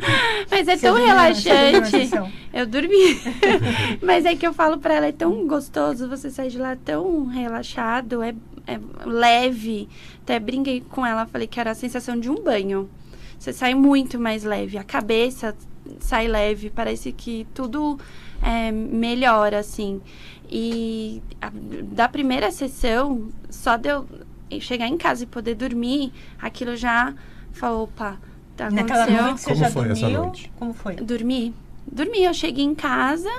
mas 0.50 0.68
é 0.68 0.76
Você 0.76 0.86
tão 0.86 0.94
dormiu 0.94 1.14
na 1.14 1.22
relaxante. 1.22 2.10
Eu 2.52 2.66
dormi. 2.66 3.20
mas 4.02 4.24
é 4.24 4.36
que 4.36 4.46
eu 4.46 4.52
falo 4.52 4.78
pra 4.78 4.94
ela, 4.94 5.06
é 5.06 5.12
tão 5.12 5.46
gostoso, 5.46 6.08
você 6.08 6.30
sai 6.30 6.48
de 6.48 6.58
lá 6.58 6.76
tão 6.76 7.26
relaxado, 7.26 8.22
é, 8.22 8.34
é 8.66 8.78
leve. 9.06 9.88
Até 10.22 10.38
brinquei 10.38 10.80
com 10.82 11.04
ela, 11.04 11.26
falei 11.26 11.46
que 11.46 11.58
era 11.58 11.70
a 11.70 11.74
sensação 11.74 12.18
de 12.18 12.30
um 12.30 12.42
banho. 12.42 12.88
Você 13.38 13.52
sai 13.52 13.74
muito 13.74 14.18
mais 14.18 14.44
leve, 14.44 14.78
a 14.78 14.84
cabeça 14.84 15.54
sai 16.00 16.28
leve, 16.28 16.70
parece 16.70 17.12
que 17.12 17.46
tudo 17.54 17.98
é, 18.42 18.70
melhora, 18.70 19.58
assim. 19.58 20.00
E 20.50 21.22
a- 21.40 21.50
da 21.92 22.08
primeira 22.08 22.50
sessão, 22.50 23.28
só 23.50 23.76
de 23.76 23.88
eu 23.88 24.06
chegar 24.60 24.86
em 24.86 24.96
casa 24.96 25.24
e 25.24 25.26
poder 25.26 25.54
dormir, 25.54 26.12
aquilo 26.40 26.76
já 26.76 27.14
falou, 27.52 27.84
opa, 27.84 28.18
tá 28.56 28.70
Naquela 28.70 29.04
aconteceu. 29.04 29.22
noite 29.24 29.40
você 29.40 29.46
Como 29.50 29.60
já 29.64 29.70
foi 29.70 29.88
essa 29.90 30.00
dormiu? 30.00 30.22
noite? 30.22 30.52
Como 30.58 30.72
foi? 30.74 30.94
Dormi. 30.96 31.54
Dormi, 31.90 32.24
eu 32.24 32.34
cheguei 32.34 32.64
em 32.64 32.74
casa. 32.74 33.30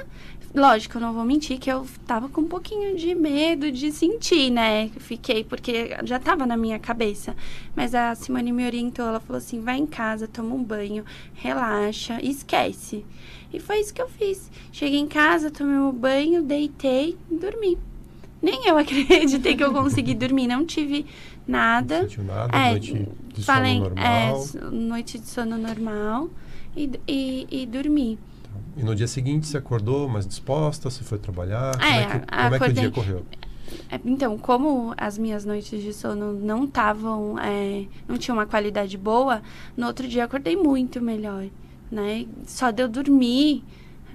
Lógico, 0.55 0.95
eu 0.97 1.01
não 1.01 1.13
vou 1.13 1.25
mentir 1.25 1.59
que 1.59 1.69
eu 1.69 1.85
tava 2.07 2.29
com 2.29 2.39
um 2.41 2.47
pouquinho 2.47 2.95
de 2.95 3.13
medo 3.13 3.69
de 3.69 3.91
sentir, 3.91 4.49
né? 4.49 4.89
Fiquei, 4.99 5.43
porque 5.43 5.89
já 6.05 6.17
tava 6.17 6.45
na 6.45 6.55
minha 6.55 6.79
cabeça. 6.79 7.35
Mas 7.75 7.93
a 7.93 8.15
Simone 8.15 8.53
me 8.53 8.65
orientou, 8.65 9.05
ela 9.05 9.19
falou 9.19 9.37
assim: 9.37 9.59
vai 9.59 9.77
em 9.77 9.85
casa, 9.85 10.29
toma 10.29 10.55
um 10.55 10.63
banho, 10.63 11.03
relaxa, 11.33 12.19
esquece. 12.23 13.05
E 13.51 13.59
foi 13.59 13.81
isso 13.81 13.93
que 13.93 14.01
eu 14.01 14.07
fiz. 14.07 14.49
Cheguei 14.71 14.97
em 14.99 15.07
casa, 15.07 15.51
tomei 15.51 15.75
um 15.77 15.91
banho, 15.91 16.41
deitei 16.41 17.17
e 17.29 17.35
dormi. 17.35 17.77
Nem 18.41 18.65
eu 18.65 18.77
acreditei 18.79 19.55
que 19.57 19.63
eu 19.63 19.73
consegui 19.73 20.13
dormir, 20.13 20.47
não 20.47 20.65
tive 20.65 21.05
nada. 21.45 22.03
Não 22.03 22.09
sentiu 22.09 22.23
nada, 22.23 22.57
É, 22.57 22.69
noite 22.71 23.07
de 23.33 23.43
Falei, 23.43 23.73
sono 23.79 23.85
é, 23.99 24.29
normal. 24.29 24.35
s- 24.41 24.57
noite 24.71 25.19
de 25.19 25.27
sono 25.27 25.57
normal 25.57 26.29
e, 26.77 26.89
e, 27.05 27.47
e 27.51 27.65
dormi. 27.65 28.17
E 28.77 28.83
no 28.83 28.93
dia 28.95 29.07
seguinte 29.07 29.47
você 29.47 29.57
acordou 29.57 30.07
mais 30.07 30.27
disposta, 30.27 30.89
você 30.89 31.03
foi 31.03 31.17
trabalhar? 31.17 31.71
Como 31.73 31.83
É, 31.85 32.01
é 32.01 32.05
que, 32.05 32.19
como 32.27 32.55
é 32.55 32.59
que 32.59 32.69
o 32.69 32.73
dia 32.73 32.91
correu? 32.91 33.25
É, 33.89 33.99
Então, 34.03 34.37
como 34.37 34.93
as 34.97 35.17
minhas 35.17 35.45
noites 35.45 35.81
de 35.81 35.93
sono 35.93 36.33
não 36.33 36.65
estavam, 36.65 37.39
é, 37.39 37.85
não 38.07 38.17
tinham 38.17 38.37
uma 38.37 38.45
qualidade 38.45 38.97
boa, 38.97 39.41
no 39.77 39.87
outro 39.87 40.07
dia 40.07 40.21
eu 40.21 40.25
acordei 40.25 40.55
muito 40.57 41.01
melhor, 41.01 41.45
né? 41.89 42.25
Só 42.45 42.69
de 42.71 42.83
eu 42.83 42.89
dormir, 42.89 43.63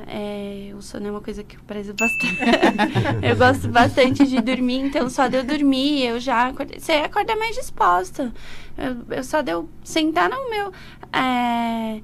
é, 0.06 0.72
o 0.76 0.82
sono 0.82 1.06
é 1.08 1.10
uma 1.10 1.20
coisa 1.20 1.42
que 1.42 1.56
eu 1.56 1.60
prezo 1.66 1.94
bastante. 1.94 2.38
eu 3.22 3.36
gosto 3.36 3.68
bastante 3.68 4.26
de 4.26 4.40
dormir, 4.40 4.80
então 4.80 5.08
só 5.08 5.26
de 5.26 5.36
eu 5.38 5.44
dormir, 5.44 6.04
eu 6.04 6.20
já 6.20 6.48
acordei. 6.48 6.78
Você 6.78 6.92
acorda 6.92 7.34
mais 7.36 7.56
disposta. 7.56 8.32
Eu, 8.76 9.16
eu 9.16 9.24
só 9.24 9.40
de 9.42 9.52
eu 9.52 9.68
sentar 9.84 10.28
no 10.30 10.50
meu... 10.50 10.72
é, 11.12 12.00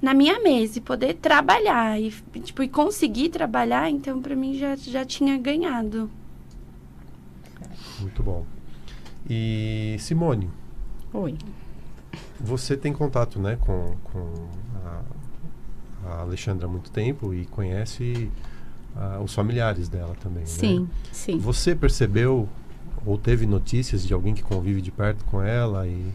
na 0.00 0.14
minha 0.14 0.40
mesa 0.40 0.78
e 0.78 0.80
poder 0.80 1.14
trabalhar 1.14 2.00
e, 2.00 2.10
tipo, 2.42 2.62
e 2.62 2.68
conseguir 2.68 3.30
trabalhar, 3.30 3.90
então 3.90 4.20
pra 4.22 4.36
mim 4.36 4.56
já, 4.56 4.76
já 4.76 5.04
tinha 5.04 5.36
ganhado. 5.36 6.10
Muito 8.00 8.22
bom. 8.22 8.44
E 9.28 9.96
Simone, 9.98 10.48
Oi. 11.12 11.36
você 12.40 12.76
tem 12.76 12.92
contato 12.92 13.40
né, 13.40 13.58
com, 13.60 13.96
com 14.04 14.48
a, 14.84 15.02
a 16.10 16.20
Alexandra 16.20 16.66
há 16.66 16.70
muito 16.70 16.90
tempo 16.90 17.34
e 17.34 17.44
conhece 17.46 18.30
ah, 18.96 19.20
os 19.22 19.34
familiares 19.34 19.88
dela 19.88 20.14
também, 20.20 20.46
Sim, 20.46 20.80
né? 20.80 20.86
sim. 21.12 21.38
Você 21.38 21.74
percebeu 21.74 22.48
ou 23.04 23.18
teve 23.18 23.46
notícias 23.46 24.06
de 24.06 24.14
alguém 24.14 24.34
que 24.34 24.42
convive 24.42 24.80
de 24.80 24.90
perto 24.90 25.24
com 25.24 25.42
ela 25.42 25.86
e 25.86 26.12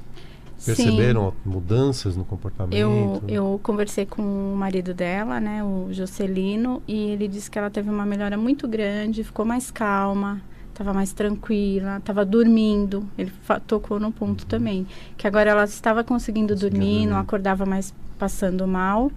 perceberam 0.66 1.34
mudanças 1.46 2.16
no 2.16 2.26
comportamento? 2.26 2.76
Eu, 2.76 3.22
eu 3.28 3.60
conversei 3.64 4.06
com 4.06 4.22
o 4.22 4.56
marido 4.56 4.94
dela, 4.94 5.40
né, 5.40 5.64
o 5.64 5.88
Jocelino, 5.92 6.82
e 6.88 7.12
ele 7.12 7.28
disse 7.28 7.50
que 7.50 7.58
ela 7.58 7.70
teve 7.70 7.90
uma 7.90 8.06
melhora 8.06 8.38
muito 8.38 8.68
grande, 8.68 9.24
ficou 9.24 9.46
mais 9.46 9.70
calma, 9.72 10.42
estava 10.70 10.94
mais 10.94 11.14
tranquila, 11.14 11.98
estava 11.98 12.26
dormindo. 12.26 13.08
Ele 13.18 13.32
tocou 13.68 14.00
no 14.00 14.12
ponto 14.12 14.46
também, 14.46 14.86
que 15.18 15.28
agora 15.28 15.52
ela 15.52 15.64
estava 15.64 16.04
conseguindo 16.04 16.54
Conseguia 16.54 16.70
dormir, 16.72 17.00
não 17.02 17.14
dormir. 17.14 17.22
acordava 17.22 17.66
mais 17.66 17.94
passando 18.18 18.68
mal. 18.68 19.12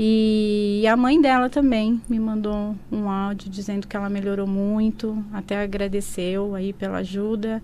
E 0.00 0.84
a 0.88 0.96
mãe 0.96 1.20
dela 1.20 1.50
também 1.50 2.00
me 2.08 2.20
mandou 2.20 2.76
um 2.90 3.10
áudio 3.10 3.50
dizendo 3.50 3.86
que 3.86 3.96
ela 3.96 4.08
melhorou 4.08 4.46
muito, 4.46 5.22
até 5.32 5.60
agradeceu 5.60 6.54
aí 6.54 6.72
pela 6.72 6.98
ajuda. 6.98 7.60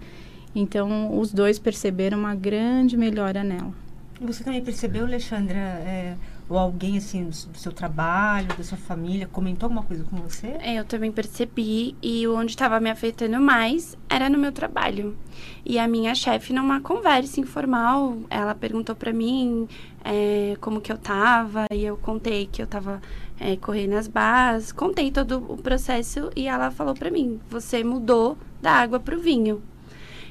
Então, 0.54 1.18
os 1.18 1.32
dois 1.32 1.58
perceberam 1.58 2.18
uma 2.18 2.34
grande 2.34 2.96
melhora 2.96 3.42
nela. 3.42 3.72
Você 4.20 4.44
também 4.44 4.62
percebeu, 4.62 5.04
Alexandra, 5.04 5.58
é, 5.58 6.16
ou 6.48 6.56
alguém 6.56 6.96
assim 6.96 7.24
do, 7.24 7.34
seu 7.34 7.72
trabalho, 7.72 8.46
da 8.56 8.62
sua 8.62 8.78
família, 8.78 9.26
comentou 9.26 9.66
alguma 9.66 9.82
coisa 9.82 10.04
com 10.04 10.16
você? 10.16 10.56
É, 10.60 10.74
Eu 10.78 10.84
também 10.84 11.10
percebi 11.10 11.96
e 12.00 12.26
onde 12.28 12.52
estava 12.52 12.78
me 12.78 12.90
afetando 12.90 13.40
mais 13.40 13.96
era 14.08 14.28
no 14.30 14.38
meu 14.38 14.52
trabalho. 14.52 15.16
E 15.64 15.78
a 15.78 15.88
minha 15.88 16.14
chefe, 16.14 16.52
numa 16.52 16.80
conversa 16.80 17.40
informal, 17.40 18.18
ela 18.30 18.54
perguntou 18.54 18.94
pra 18.94 19.12
mim 19.12 19.66
é, 20.04 20.56
como 20.60 20.80
que 20.80 20.92
eu 20.92 20.98
tava 20.98 21.66
e 21.72 21.84
eu 21.84 21.96
contei 21.96 22.46
que 22.46 22.62
eu 22.62 22.66
tava 22.68 23.02
é, 23.40 23.56
correndo 23.56 23.94
as 23.94 24.06
barras, 24.06 24.70
contei 24.70 25.10
todo 25.10 25.44
o 25.48 25.56
processo 25.56 26.30
e 26.36 26.46
ela 26.46 26.70
falou 26.70 26.94
pra 26.94 27.10
mim: 27.10 27.40
você 27.50 27.82
mudou 27.82 28.38
da 28.62 28.72
água 28.72 29.00
pro 29.00 29.20
vinho. 29.20 29.60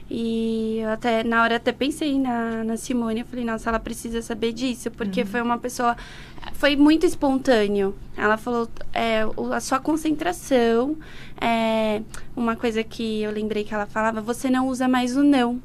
E 0.09 0.79
eu 0.79 0.89
até, 0.89 1.23
na 1.23 1.41
hora, 1.43 1.55
até 1.55 1.71
pensei 1.71 2.19
na, 2.19 2.63
na 2.63 2.77
Simone. 2.77 3.21
Eu 3.21 3.25
falei, 3.25 3.45
nossa, 3.45 3.69
ela 3.69 3.79
precisa 3.79 4.21
saber 4.21 4.53
disso. 4.53 4.91
Porque 4.91 5.25
foi 5.25 5.41
uma 5.41 5.57
pessoa... 5.57 5.95
Foi 6.53 6.75
muito 6.75 7.05
espontâneo. 7.05 7.95
Ela 8.17 8.37
falou, 8.37 8.67
é, 8.93 9.21
a 9.51 9.59
sua 9.59 9.79
concentração... 9.79 10.97
É, 11.39 12.01
uma 12.35 12.55
coisa 12.55 12.83
que 12.83 13.21
eu 13.21 13.31
lembrei 13.31 13.63
que 13.63 13.73
ela 13.73 13.85
falava, 13.85 14.21
você 14.21 14.49
não 14.49 14.67
usa 14.67 14.87
mais 14.87 15.17
o 15.17 15.23
não. 15.23 15.61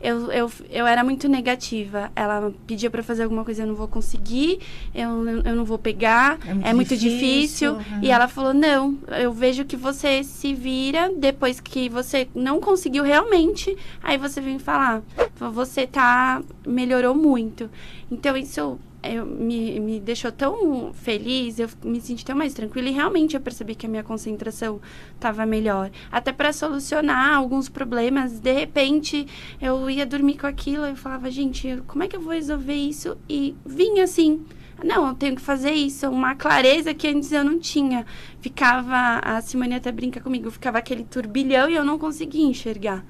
Eu, 0.00 0.30
eu, 0.30 0.50
eu 0.70 0.86
era 0.86 1.02
muito 1.02 1.28
negativa. 1.28 2.10
Ela 2.14 2.52
pedia 2.66 2.90
pra 2.90 3.02
fazer 3.02 3.22
alguma 3.24 3.44
coisa, 3.44 3.62
eu 3.62 3.66
não 3.66 3.74
vou 3.74 3.88
conseguir, 3.88 4.60
eu, 4.94 5.08
eu 5.44 5.56
não 5.56 5.64
vou 5.64 5.78
pegar, 5.78 6.38
É 6.46 6.52
muito 6.54 6.66
é 6.68 6.72
muito 6.74 6.96
difícil, 6.96 7.76
difícil. 7.76 7.96
uhum. 7.96 8.02
E 8.02 8.10
ela 8.10 8.28
falou: 8.28 8.52
não, 8.54 8.98
eu 9.20 9.32
vejo 9.32 9.64
que 9.64 9.76
você 9.76 10.22
se 10.22 10.54
vira 10.54 11.10
depois 11.16 11.60
que 11.60 11.88
você 11.88 12.28
não 12.34 12.60
conseguiu 12.60 13.02
realmente. 13.04 13.76
Aí 14.02 14.18
você 14.18 14.40
vem 14.40 14.58
falar: 14.58 15.02
você 15.38 15.86
tá. 15.86 16.42
melhorou 16.66 17.14
muito. 17.14 17.70
Então 18.10 18.36
isso 18.36 18.78
eu, 19.10 19.26
me, 19.26 19.78
me 19.80 20.00
deixou 20.00 20.30
tão 20.32 20.92
feliz, 20.92 21.58
eu 21.58 21.68
me 21.84 22.00
senti 22.00 22.24
tão 22.24 22.36
mais 22.36 22.54
tranquila 22.54 22.88
e 22.88 22.92
realmente 22.92 23.34
eu 23.34 23.40
percebi 23.40 23.74
que 23.74 23.86
a 23.86 23.88
minha 23.88 24.02
concentração 24.02 24.80
estava 25.14 25.44
melhor. 25.46 25.90
Até 26.10 26.32
para 26.32 26.52
solucionar 26.52 27.34
alguns 27.34 27.68
problemas, 27.68 28.38
de 28.40 28.52
repente 28.52 29.26
eu 29.60 29.88
ia 29.90 30.06
dormir 30.06 30.38
com 30.38 30.46
aquilo 30.46 30.86
e 30.86 30.96
falava, 30.96 31.30
gente, 31.30 31.82
como 31.86 32.02
é 32.02 32.08
que 32.08 32.16
eu 32.16 32.20
vou 32.20 32.32
resolver 32.32 32.74
isso? 32.74 33.16
E 33.28 33.54
vinha 33.64 34.04
assim. 34.04 34.44
Não, 34.84 35.08
eu 35.08 35.14
tenho 35.14 35.34
que 35.34 35.40
fazer 35.40 35.70
isso, 35.70 36.06
uma 36.10 36.34
clareza 36.34 36.92
que 36.92 37.08
antes 37.08 37.32
eu 37.32 37.42
não 37.42 37.58
tinha. 37.58 38.04
Ficava, 38.40 39.20
a 39.22 39.40
Simone 39.40 39.74
até 39.74 39.90
brinca 39.90 40.20
comigo, 40.20 40.50
ficava 40.50 40.78
aquele 40.78 41.02
turbilhão 41.02 41.68
e 41.70 41.74
eu 41.74 41.84
não 41.84 41.98
conseguia 41.98 42.44
enxergar. 42.44 43.04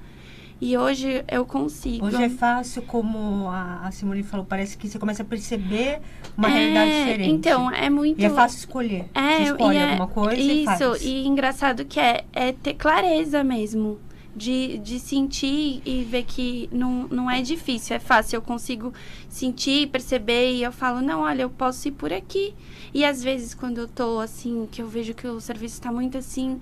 E 0.59 0.75
hoje 0.77 1.23
eu 1.27 1.45
consigo. 1.45 2.05
Hoje 2.05 2.23
é 2.23 2.29
fácil, 2.29 2.81
como 2.81 3.47
a, 3.49 3.81
a 3.87 3.91
Simone 3.91 4.23
falou, 4.23 4.45
parece 4.45 4.77
que 4.77 4.87
você 4.89 4.97
começa 4.97 5.21
a 5.21 5.25
perceber 5.25 5.99
uma 6.37 6.49
É, 6.49 6.51
realidade 6.51 6.91
diferente. 6.91 7.29
Então, 7.31 7.71
é 7.71 7.89
muito. 7.89 8.19
E 8.19 8.25
é 8.25 8.29
fácil 8.29 8.57
escolher. 8.57 9.05
É, 9.13 9.37
você 9.37 9.43
escolhe 9.51 9.75
e 9.75 9.79
é- 9.79 9.89
alguma 9.91 10.07
coisa 10.07 10.35
e 10.41 10.63
Isso, 10.63 10.65
faz. 10.65 11.01
e 11.03 11.27
engraçado 11.27 11.85
que 11.85 11.99
é, 11.99 12.25
é 12.33 12.51
ter 12.51 12.73
clareza 12.73 13.43
mesmo. 13.43 13.99
de, 14.35 14.77
de 14.77 14.99
sentir 14.99 15.81
e 15.83 16.03
ver 16.03 16.23
que 16.23 16.69
não, 16.71 17.07
não 17.09 17.29
é 17.31 17.41
difícil, 17.41 17.95
é 17.95 17.99
fácil. 17.99 18.37
Eu 18.37 18.41
consigo 18.43 18.93
sentir, 19.27 19.87
perceber 19.87 20.51
e 20.53 20.61
eu 20.61 20.71
falo, 20.71 21.01
não, 21.01 21.21
olha, 21.21 21.41
eu 21.41 21.49
posso 21.49 21.87
ir 21.87 21.91
por 21.93 22.13
aqui. 22.13 22.53
E 22.93 23.03
às 23.03 23.23
vezes, 23.23 23.55
quando 23.55 23.79
eu 23.79 23.87
tô 23.87 24.19
assim, 24.19 24.67
que 24.71 24.79
eu 24.79 24.87
vejo 24.87 25.15
que 25.15 25.27
o 25.27 25.39
serviço 25.41 25.73
está 25.75 25.91
muito 25.91 26.19
assim, 26.19 26.59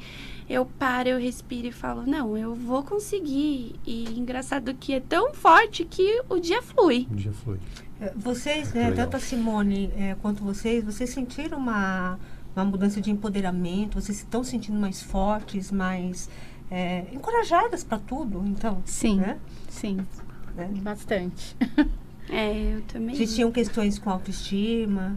eu 0.49 0.65
paro, 0.65 1.09
eu 1.09 1.19
respiro 1.19 1.67
e 1.67 1.71
falo, 1.71 2.03
não, 2.05 2.37
eu 2.37 2.53
vou 2.53 2.83
conseguir. 2.83 3.75
E 3.85 4.05
engraçado 4.17 4.73
que 4.73 4.93
é 4.93 4.99
tão 4.99 5.33
forte 5.33 5.83
que 5.85 6.21
o 6.29 6.39
dia 6.39 6.61
flui. 6.61 7.07
O 7.11 7.15
dia 7.15 7.33
flui. 7.33 7.59
É, 7.99 8.11
vocês, 8.15 8.73
né, 8.73 8.91
tanto 8.91 9.17
a 9.17 9.19
Simone 9.19 9.91
é, 9.97 10.15
quanto 10.21 10.43
vocês, 10.43 10.83
vocês 10.83 11.09
sentiram 11.09 11.57
uma, 11.57 12.19
uma 12.55 12.65
mudança 12.65 13.01
de 13.01 13.09
empoderamento? 13.09 13.99
Vocês 13.99 14.19
estão 14.19 14.43
sentindo 14.43 14.77
mais 14.79 15.01
fortes, 15.01 15.71
mais 15.71 16.29
é, 16.69 17.05
encorajadas 17.11 17.83
para 17.83 17.97
tudo, 17.99 18.43
então? 18.45 18.81
Sim, 18.85 19.17
né? 19.17 19.37
sim, 19.69 19.97
Né? 20.55 20.69
bastante. 20.81 21.55
É, 22.27 22.73
eu 22.73 22.81
também. 22.81 23.15
Vocês 23.15 23.35
tinham 23.35 23.51
questões 23.51 23.99
com 23.99 24.09
autoestima? 24.09 25.15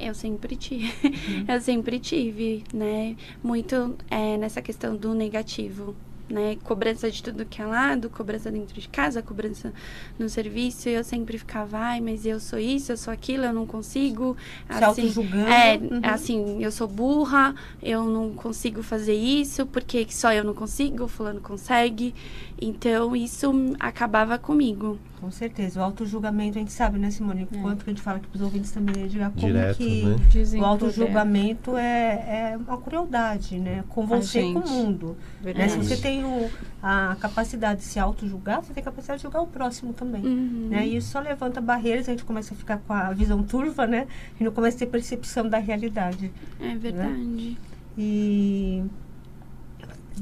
Eu 0.00 0.14
sempre 0.14 0.56
tive. 0.56 0.92
Eu 1.48 1.60
sempre 1.60 1.98
tive, 1.98 2.64
né? 2.72 3.16
Muito 3.42 3.96
é, 4.10 4.36
nessa 4.36 4.60
questão 4.62 4.96
do 4.96 5.14
negativo, 5.14 5.94
né? 6.28 6.56
Cobrança 6.62 7.10
de 7.10 7.22
tudo 7.22 7.44
que 7.44 7.60
é 7.60 7.66
lado, 7.66 8.08
cobrança 8.08 8.50
dentro 8.52 8.80
de 8.80 8.88
casa, 8.88 9.20
cobrança 9.20 9.72
no 10.18 10.28
serviço. 10.28 10.88
E 10.88 10.92
eu 10.94 11.02
sempre 11.04 11.36
ficava, 11.38 11.76
ai, 11.78 12.00
mas 12.00 12.24
eu 12.24 12.38
sou 12.38 12.58
isso, 12.58 12.92
eu 12.92 12.96
sou 12.96 13.12
aquilo, 13.12 13.44
eu 13.44 13.52
não 13.52 13.66
consigo. 13.66 14.36
Se 14.70 14.84
auto-julgando. 14.84 15.48
É, 15.48 15.76
Uhum. 15.76 16.00
assim, 16.04 16.62
eu 16.62 16.70
sou 16.70 16.86
burra, 16.86 17.54
eu 17.82 18.04
não 18.04 18.30
consigo 18.32 18.82
fazer 18.82 19.14
isso, 19.14 19.66
porque 19.66 20.06
só 20.08 20.32
eu 20.32 20.44
não 20.44 20.54
consigo, 20.54 21.04
o 21.04 21.08
fulano 21.08 21.40
consegue. 21.40 22.14
Então, 22.60 23.16
isso 23.16 23.52
acabava 23.80 24.38
comigo. 24.38 24.98
Com 25.20 25.30
certeza. 25.30 25.80
O 25.80 25.82
auto-julgamento, 25.82 26.56
a 26.56 26.60
gente 26.60 26.72
sabe, 26.72 26.98
né, 26.98 27.10
Simone? 27.10 27.46
É. 27.52 27.56
Quanto 27.60 27.84
que 27.84 27.90
a 27.90 27.92
gente 27.92 28.02
fala 28.02 28.16
aqui 28.16 28.26
para 28.26 28.36
os 28.36 28.42
ouvintes 28.42 28.70
também, 28.70 28.96
né, 29.02 29.06
de 29.06 29.18
como 29.18 29.30
Direto, 29.32 29.76
que 29.76 30.02
né? 30.04 30.14
o 30.14 30.18
Desempodera. 30.30 30.70
auto-julgamento 30.72 31.76
é, 31.76 32.52
é 32.52 32.56
uma 32.56 32.78
crueldade, 32.78 33.58
né? 33.58 33.84
Com 33.90 34.06
você 34.06 34.40
e 34.40 34.52
com 34.54 34.60
o 34.60 34.68
mundo. 34.68 35.08
Né? 35.08 35.14
Verdade. 35.42 35.72
Se 35.72 35.76
você 35.78 35.96
tem 35.98 36.24
o- 36.24 36.50
a 36.82 37.16
capacidade 37.20 37.80
de 37.80 37.86
se 37.86 37.98
auto-julgar, 37.98 38.62
você 38.62 38.72
tem 38.72 38.80
a 38.80 38.84
capacidade 38.84 39.18
de 39.18 39.22
julgar 39.24 39.42
o 39.42 39.46
próximo 39.46 39.92
também. 39.92 40.24
Uhum. 40.24 40.68
Né? 40.70 40.86
E 40.86 40.96
isso 40.96 41.10
só 41.10 41.20
levanta 41.20 41.60
barreiras, 41.60 42.08
a 42.08 42.12
gente 42.12 42.24
começa 42.24 42.54
a 42.54 42.56
ficar 42.56 42.78
com 42.78 42.92
a 42.94 43.12
visão 43.12 43.42
turva, 43.42 43.86
né? 43.86 44.06
E 44.40 44.44
não 44.44 44.52
começa 44.52 44.76
a 44.76 44.80
ter 44.80 44.86
percepção 44.86 45.46
da 45.48 45.58
realidade. 45.58 46.32
É 46.58 46.74
verdade. 46.76 47.58
E. 47.98 48.82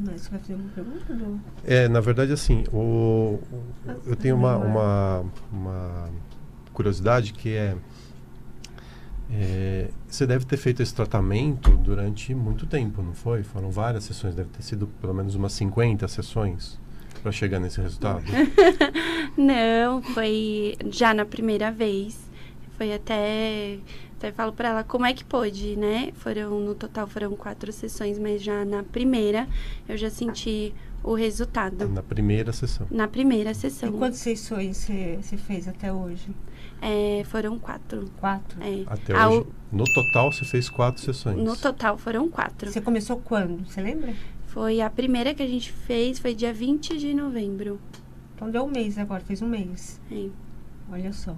Mas 0.04 0.20
você 0.22 0.30
vai 0.30 0.38
fazer 0.40 0.54
uma 0.54 0.68
pergunta? 0.70 1.40
É, 1.64 1.88
na 1.88 2.00
verdade, 2.00 2.32
assim, 2.32 2.64
o, 2.72 3.40
o- 3.52 3.64
eu 4.06 4.16
tenho 4.16 4.36
uma, 4.36 4.56
uma, 4.56 5.24
uma 5.52 6.08
curiosidade 6.72 7.32
que 7.32 7.54
é, 7.54 7.76
é, 9.30 9.88
Você 10.08 10.26
deve 10.26 10.44
ter 10.46 10.56
feito 10.56 10.82
esse 10.82 10.94
tratamento 10.94 11.70
durante 11.76 12.34
muito 12.34 12.66
tempo, 12.66 13.02
não 13.02 13.12
foi? 13.14 13.42
Foram 13.42 13.70
várias 13.70 14.04
sessões, 14.04 14.34
deve 14.34 14.48
ter 14.50 14.62
sido 14.62 14.86
pelo 15.00 15.12
menos 15.12 15.34
umas 15.34 15.52
50 15.52 16.08
sessões 16.08 16.78
para 17.22 17.30
chegar 17.32 17.58
nesse 17.60 17.80
resultado. 17.80 18.22
Não, 19.36 20.00
foi 20.02 20.76
já 20.90 21.12
na 21.12 21.24
primeira 21.26 21.70
vez. 21.70 22.18
Foi 22.76 22.94
até. 22.94 23.78
Até 24.18 24.32
falo 24.32 24.52
pra 24.52 24.70
ela 24.70 24.82
como 24.84 25.06
é 25.06 25.14
que 25.14 25.24
pôde, 25.24 25.76
né? 25.76 26.10
Foram, 26.16 26.58
no 26.58 26.74
total 26.74 27.06
foram 27.06 27.36
quatro 27.36 27.72
sessões, 27.72 28.18
mas 28.18 28.42
já 28.42 28.64
na 28.64 28.82
primeira 28.82 29.46
eu 29.88 29.96
já 29.96 30.10
senti 30.10 30.74
o 31.04 31.14
resultado. 31.14 31.88
Na 31.88 32.02
primeira 32.02 32.52
sessão. 32.52 32.84
Na 32.90 33.06
primeira 33.06 33.52
E 33.52 33.54
sessão. 33.54 33.92
quantas 33.92 34.18
sessões 34.18 34.76
você, 34.78 35.36
fez 35.36 35.68
até 35.68 35.92
hoje? 35.92 36.26
É, 36.82 37.22
foram 37.26 37.60
quatro. 37.60 38.10
Quatro? 38.18 38.60
É. 38.60 38.82
Até 38.88 39.14
Ah, 39.14 39.30
hoje. 39.30 39.46
No 39.70 39.84
total, 39.84 40.32
você 40.32 40.44
fez 40.44 40.68
quatro 40.68 41.00
sessões. 41.00 41.36
No 41.36 41.56
total 41.56 41.96
foram 41.96 42.28
quatro. 42.28 42.72
Você 42.72 42.80
começou 42.80 43.18
quando? 43.18 43.64
Você 43.68 43.80
lembra? 43.80 44.12
Foi 44.48 44.80
a 44.80 44.90
primeira 44.90 45.32
que 45.32 45.44
a 45.44 45.46
gente 45.46 45.70
fez, 45.70 46.18
foi 46.18 46.34
dia 46.34 46.52
20 46.52 46.98
de 46.98 47.14
novembro. 47.14 47.78
Então 48.34 48.50
deu 48.50 48.64
um 48.64 48.68
mês 48.70 48.98
agora, 48.98 49.20
fez 49.20 49.40
um 49.42 49.48
mês. 49.48 50.00
É. 50.10 50.26
Olha 50.90 51.12
só. 51.12 51.36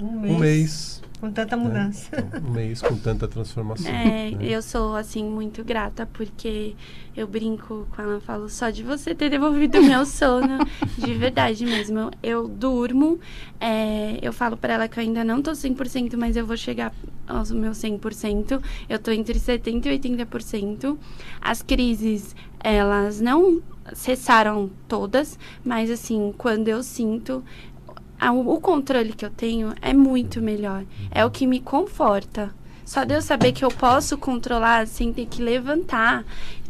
Um 0.00 0.20
mês. 0.20 0.34
Um 0.34 0.38
mês. 0.38 1.02
Com 1.20 1.30
tanta 1.30 1.54
né? 1.54 1.62
mudança. 1.62 2.08
Então, 2.16 2.40
um 2.40 2.52
mês 2.52 2.80
com 2.80 2.96
tanta 2.96 3.28
transformação. 3.28 3.90
É, 3.90 4.30
né? 4.30 4.38
eu 4.40 4.62
sou, 4.62 4.96
assim, 4.96 5.22
muito 5.22 5.62
grata, 5.62 6.06
porque 6.06 6.74
eu 7.14 7.26
brinco 7.26 7.86
com 7.90 8.00
ela, 8.00 8.20
falo 8.20 8.48
só 8.48 8.70
de 8.70 8.82
você 8.82 9.14
ter 9.14 9.28
devolvido 9.28 9.78
o 9.80 9.82
meu 9.82 10.06
sono, 10.06 10.66
de 10.96 11.12
verdade 11.12 11.66
mesmo. 11.66 12.10
Eu 12.22 12.48
durmo, 12.48 13.20
é, 13.60 14.18
eu 14.22 14.32
falo 14.32 14.56
pra 14.56 14.72
ela 14.72 14.88
que 14.88 14.98
eu 14.98 15.02
ainda 15.02 15.22
não 15.22 15.42
tô 15.42 15.52
100%, 15.52 16.16
mas 16.16 16.36
eu 16.36 16.46
vou 16.46 16.56
chegar 16.56 16.90
aos 17.28 17.50
meus 17.50 17.76
100%. 17.76 18.62
Eu 18.88 18.98
tô 18.98 19.10
entre 19.10 19.38
70% 19.38 19.86
e 19.86 19.98
80%. 19.98 20.96
As 21.38 21.60
crises, 21.60 22.34
elas 22.58 23.20
não 23.20 23.60
cessaram 23.92 24.70
todas, 24.88 25.38
mas, 25.62 25.90
assim, 25.90 26.32
quando 26.38 26.68
eu 26.68 26.82
sinto... 26.82 27.44
a- 28.20 28.32
O 28.32 28.60
controle 28.60 29.12
que 29.12 29.24
eu 29.24 29.30
tenho 29.30 29.74
é 29.80 29.92
muito 29.94 30.40
melhor. 30.40 30.84
É 31.10 31.24
o 31.24 31.30
que 31.30 31.46
me 31.46 31.60
conforta. 31.60 32.54
Só 32.84 33.04
de 33.04 33.14
eu 33.14 33.22
saber 33.22 33.52
que 33.52 33.64
eu 33.64 33.70
posso 33.70 34.18
controlar 34.18 34.86
sem 34.86 35.12
ter 35.12 35.26
que 35.26 35.40
levantar. 35.42 36.24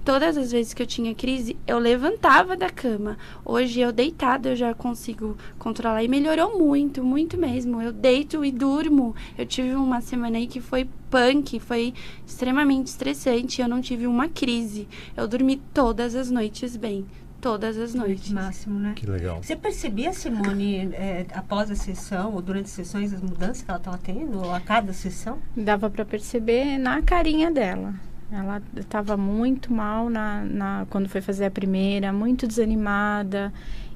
Todas 0.04 0.36
as 0.36 0.50
vezes 0.52 0.72
que 0.72 0.82
eu 0.82 0.86
tinha 0.86 1.14
crise, 1.14 1.56
eu 1.66 1.78
levantava 1.78 2.56
da 2.56 2.70
cama. 2.70 3.18
Hoje, 3.44 3.80
eu 3.80 3.92
deitada, 3.92 4.48
eu 4.50 4.56
já 4.56 4.72
consigo 4.74 5.36
controlar. 5.58 6.02
E 6.02 6.08
melhorou 6.08 6.58
muito, 6.58 7.04
muito 7.04 7.36
mesmo. 7.36 7.80
Eu 7.82 7.92
deito 7.92 8.42
e 8.44 8.50
durmo. 8.50 9.14
Eu 9.36 9.44
tive 9.44 9.74
uma 9.74 10.00
semana 10.00 10.38
aí 10.38 10.46
que 10.46 10.60
foi 10.60 10.88
punk, 11.10 11.58
foi 11.60 11.92
extremamente 12.26 12.86
estressante. 12.88 13.60
Eu 13.60 13.68
não 13.68 13.80
tive 13.82 14.06
uma 14.06 14.26
crise. 14.28 14.88
Eu 15.16 15.28
dormi 15.28 15.56
todas 15.74 16.14
as 16.14 16.30
noites 16.30 16.76
bem. 16.76 17.04
Todas 17.40 17.78
as 17.78 17.94
noites. 17.94 18.30
Máximo, 18.30 18.78
né? 18.78 18.92
Que 18.94 19.06
legal. 19.06 19.42
Você 19.42 19.56
percebia, 19.56 20.12
Simone, 20.12 20.90
é, 20.92 21.26
após 21.32 21.70
a 21.70 21.74
sessão 21.74 22.34
ou 22.34 22.42
durante 22.42 22.66
as 22.66 22.70
sessões, 22.72 23.12
as 23.12 23.20
mudanças 23.20 23.62
que 23.62 23.70
ela 23.70 23.78
estava 23.78 23.98
tendo, 23.98 24.38
ou 24.42 24.52
a 24.54 24.60
cada 24.60 24.92
sessão? 24.92 25.38
Dava 25.56 25.88
para 25.88 26.04
perceber 26.04 26.76
na 26.78 27.00
carinha 27.02 27.50
dela. 27.50 27.94
Ela 28.30 28.62
estava 28.76 29.16
muito 29.16 29.72
mal 29.72 30.08
na, 30.10 30.44
na- 30.44 30.86
quando 30.90 31.08
foi 31.08 31.20
fazer 31.20 31.46
a 31.46 31.50
primeira, 31.50 32.12
muito 32.12 32.46
desanimada. 32.46 33.52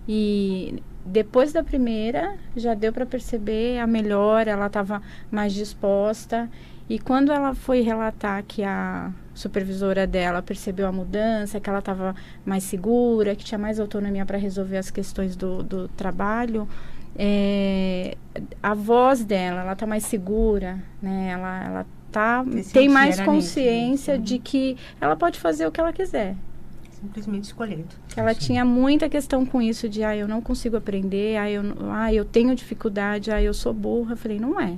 E 0.09 0.83
depois 1.07 1.53
da 1.53 1.63
primeira, 1.63 2.35
já 2.57 2.75
deu 2.75 2.93
para 2.93 3.07
perceber 3.07 3.79
a 3.79 3.87
melhora, 3.87 4.51
ela 4.51 4.67
estava 4.67 5.01
mais 5.31 5.53
disposta. 5.53 6.51
E 6.89 6.99
quando 6.99 7.33
ela 7.33 7.55
foi 7.55 7.81
relatar 7.81 8.43
que 8.47 8.63
a 8.63 9.11
supervisora 9.35 10.07
dela 10.07 10.43
percebeu 10.43 10.87
a 10.87 10.93
mudança, 10.93 11.59
que 11.59 11.69
ela 11.69 11.79
estava 11.79 12.15
mais 12.45 12.63
segura, 12.65 13.35
que 13.35 13.45
tinha 13.45 13.59
mais 13.59 13.81
autonomia 13.81 14.25
para 14.27 14.37
resolver 14.37 14.77
as 14.77 14.91
questões 14.91 15.35
do, 15.35 15.63
do 15.63 15.89
trabalho, 15.89 16.69
é, 17.17 18.17
a 18.63 18.75
voz 18.75 19.25
dela, 19.25 19.61
ela 19.61 19.75
tá 19.75 19.87
mais 19.87 20.05
segura, 20.05 20.79
né? 21.01 21.31
Ela, 21.31 21.65
ela 21.65 21.87
tá, 22.13 22.45
tem 22.73 22.89
mais 22.89 23.17
nítido, 23.17 23.25
consciência 23.25 24.17
né? 24.17 24.23
de 24.23 24.39
que 24.39 24.77
ela 25.01 25.17
pode 25.17 25.39
fazer 25.39 25.67
o 25.67 25.73
que 25.73 25.81
ela 25.81 25.93
quiser. 25.93 26.37
Simplesmente 26.91 27.45
escolhendo. 27.45 27.89
Ela 28.17 28.35
tinha 28.35 28.65
muita 28.65 29.09
questão 29.09 29.45
com 29.45 29.61
isso 29.61 29.89
de, 29.89 30.03
ah, 30.03 30.17
eu 30.17 30.27
não 30.27 30.41
consigo 30.41 30.77
aprender, 30.77 31.37
ah, 31.37 31.51
eu, 31.51 31.63
ah, 31.91 32.13
eu 32.13 32.25
tenho 32.25 32.55
dificuldade, 32.55 33.31
ah, 33.31 33.43
eu 33.43 33.53
sou 33.53 33.75
burra. 33.75 34.13
Eu 34.13 34.17
falei, 34.17 34.41
não 34.41 34.61
é. 34.61 34.77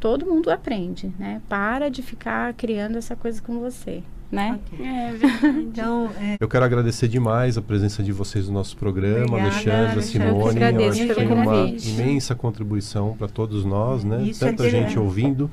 Todo 0.00 0.24
mundo 0.26 0.50
aprende, 0.50 1.12
né? 1.18 1.40
Para 1.48 1.88
de 1.88 2.02
ficar 2.02 2.52
criando 2.54 2.96
essa 2.96 3.16
coisa 3.16 3.42
com 3.42 3.58
você, 3.58 4.02
né? 4.30 4.58
Ok. 4.74 4.86
É 4.86 5.12
verdade. 5.12 5.58
Então, 5.68 6.10
é, 6.20 6.36
Eu 6.40 6.48
quero 6.48 6.64
agradecer 6.64 7.08
demais 7.08 7.56
a 7.58 7.62
presença 7.62 8.02
de 8.02 8.12
vocês 8.12 8.46
no 8.48 8.54
nosso 8.54 8.76
programa, 8.76 9.24
Obrigada, 9.38 9.92
Alexandra. 9.92 10.02
Simone. 10.02 10.30
Eu 10.30 10.40
que 10.52 10.64
agradeço 10.64 10.90
acho 11.02 11.06
que 11.06 11.14
foi 11.14 11.26
uma 11.26 11.66
imensa 11.68 12.34
contribuição 12.34 13.14
para 13.16 13.28
todos 13.28 13.64
nós, 13.64 14.04
né? 14.04 14.22
Isso 14.22 14.44
é 14.44 14.50
Tanta 14.50 14.64
ter- 14.64 14.70
gente 14.70 14.98
ouvindo 14.98 15.50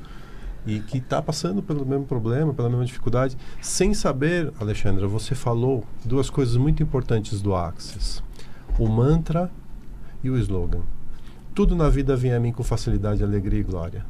e 0.66 0.80
que 0.80 0.98
está 0.98 1.22
passando 1.22 1.62
pelo 1.62 1.86
mesmo 1.86 2.04
problema, 2.06 2.52
pela 2.52 2.68
mesma 2.68 2.84
dificuldade, 2.84 3.36
sem 3.60 3.94
saber, 3.94 4.52
Alexandra, 4.60 5.06
você 5.06 5.34
falou 5.34 5.84
duas 6.04 6.28
coisas 6.28 6.56
muito 6.56 6.82
importantes 6.82 7.40
do 7.40 7.54
Axis: 7.54 8.20
o 8.78 8.88
mantra 8.88 9.50
e 10.24 10.30
o 10.30 10.36
slogan. 10.38 10.80
Tudo 11.54 11.74
na 11.76 11.88
vida 11.88 12.16
vem 12.16 12.32
a 12.34 12.40
mim 12.40 12.52
com 12.52 12.62
facilidade, 12.64 13.22
alegria 13.22 13.60
e 13.60 13.62
glória. 13.62 14.04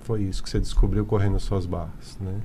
Foi 0.00 0.22
isso 0.22 0.42
que 0.42 0.50
você 0.50 0.58
descobriu 0.58 1.04
correndo 1.04 1.36
as 1.36 1.42
suas 1.42 1.66
barras, 1.66 2.16
né? 2.20 2.40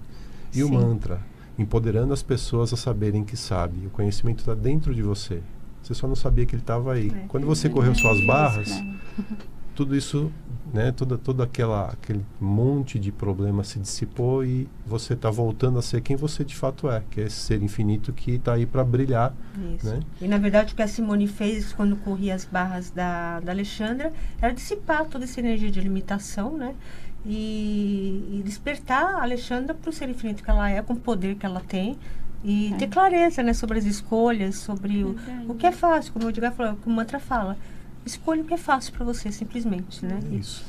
E 0.54 0.64
o 0.64 0.68
Sim. 0.68 0.74
mantra, 0.74 1.22
empoderando 1.58 2.14
as 2.14 2.24
pessoas 2.24 2.74
a 2.74 2.78
saberem 2.78 3.24
que 3.24 3.36
sabe. 3.36 3.86
O 3.88 3.90
conhecimento 3.90 4.40
está 4.40 4.54
dentro 4.54 4.94
de 4.94 5.02
você. 5.02 5.42
Você 5.82 5.94
só 5.94 6.08
não 6.08 6.16
sabia 6.16 6.46
que 6.46 6.56
ele 6.56 6.64
estava 6.64 6.94
aí. 6.94 7.12
É. 7.12 7.26
Quando 7.28 7.46
você 7.46 7.70
correu 7.70 7.94
suas 7.94 8.18
Isso, 8.18 8.28
barras, 8.28 8.70
né? 8.70 9.00
tudo 9.76 9.96
isso, 9.96 10.32
né, 10.74 10.92
toda, 10.92 11.18
toda 11.18 11.44
aquela, 11.44 11.90
aquele 11.90 12.26
monte 12.40 12.98
de 12.98 13.12
problemas 13.12 13.68
se 13.68 13.78
dissipou 13.78 14.44
e 14.44 14.68
você 14.86 15.14
está 15.14 15.30
voltando 15.30 15.78
a 15.78 15.82
ser 15.82 16.02
quem 16.02 16.16
você 16.16 16.46
de 16.46 16.56
fato 16.56 16.90
é, 16.90 17.04
que 17.12 17.20
é 17.20 17.26
esse 17.26 17.36
ser 17.36 17.62
infinito 17.62 18.14
que 18.14 18.32
está 18.32 18.54
aí 18.54 18.66
para 18.66 18.84
brilhar. 18.84 19.36
Isso. 19.76 19.86
Né? 19.86 20.00
E 20.22 20.28
na 20.28 20.38
verdade 20.38 20.74
o 20.74 20.76
que 20.76 20.82
a 20.82 20.88
Simone 20.88 21.28
fez 21.28 21.74
quando 21.74 21.98
corria 21.98 22.34
as 22.34 22.46
barras 22.46 22.90
da, 22.90 23.42
da 23.42 23.52
Alexandra 23.52 24.14
era 24.42 24.54
dissipar 24.54 25.06
toda 25.06 25.26
essa 25.26 25.40
energia 25.42 25.70
de 25.70 25.82
limitação, 25.82 26.58
né? 26.58 26.74
E, 27.26 28.38
e 28.40 28.42
despertar 28.44 29.16
a 29.16 29.24
Alexandra 29.24 29.74
para 29.74 29.90
o 29.90 29.94
ser 29.94 30.08
infinito 30.10 30.44
que 30.44 30.50
ela 30.50 30.70
é, 30.70 30.82
com 30.82 30.94
o 30.94 30.96
poder 31.00 31.36
que 31.36 31.46
ela 31.46 31.62
tem. 31.62 31.98
E 32.44 32.72
É. 32.74 32.78
ter 32.78 32.88
clareza 32.88 33.42
né, 33.42 33.54
sobre 33.54 33.80
as 33.80 33.86
escolhas, 33.86 34.56
sobre 34.58 35.04
o, 35.04 35.16
o 35.48 35.56
que 35.56 35.66
é 35.66 35.72
fácil, 35.72 36.14
como 36.14 36.26
o 36.28 36.30
Edgar 36.30 36.52
falou, 36.54 36.76
como 36.84 36.94
o 36.94 36.98
mantra 36.98 37.20
fala. 37.20 37.58
Escolha 38.06 38.42
o 38.44 38.46
que 38.46 38.54
é 38.54 38.58
fácil 38.58 38.94
para 38.94 39.04
você, 39.04 39.32
simplesmente, 39.32 40.06
né? 40.06 40.20
Isso. 40.32 40.64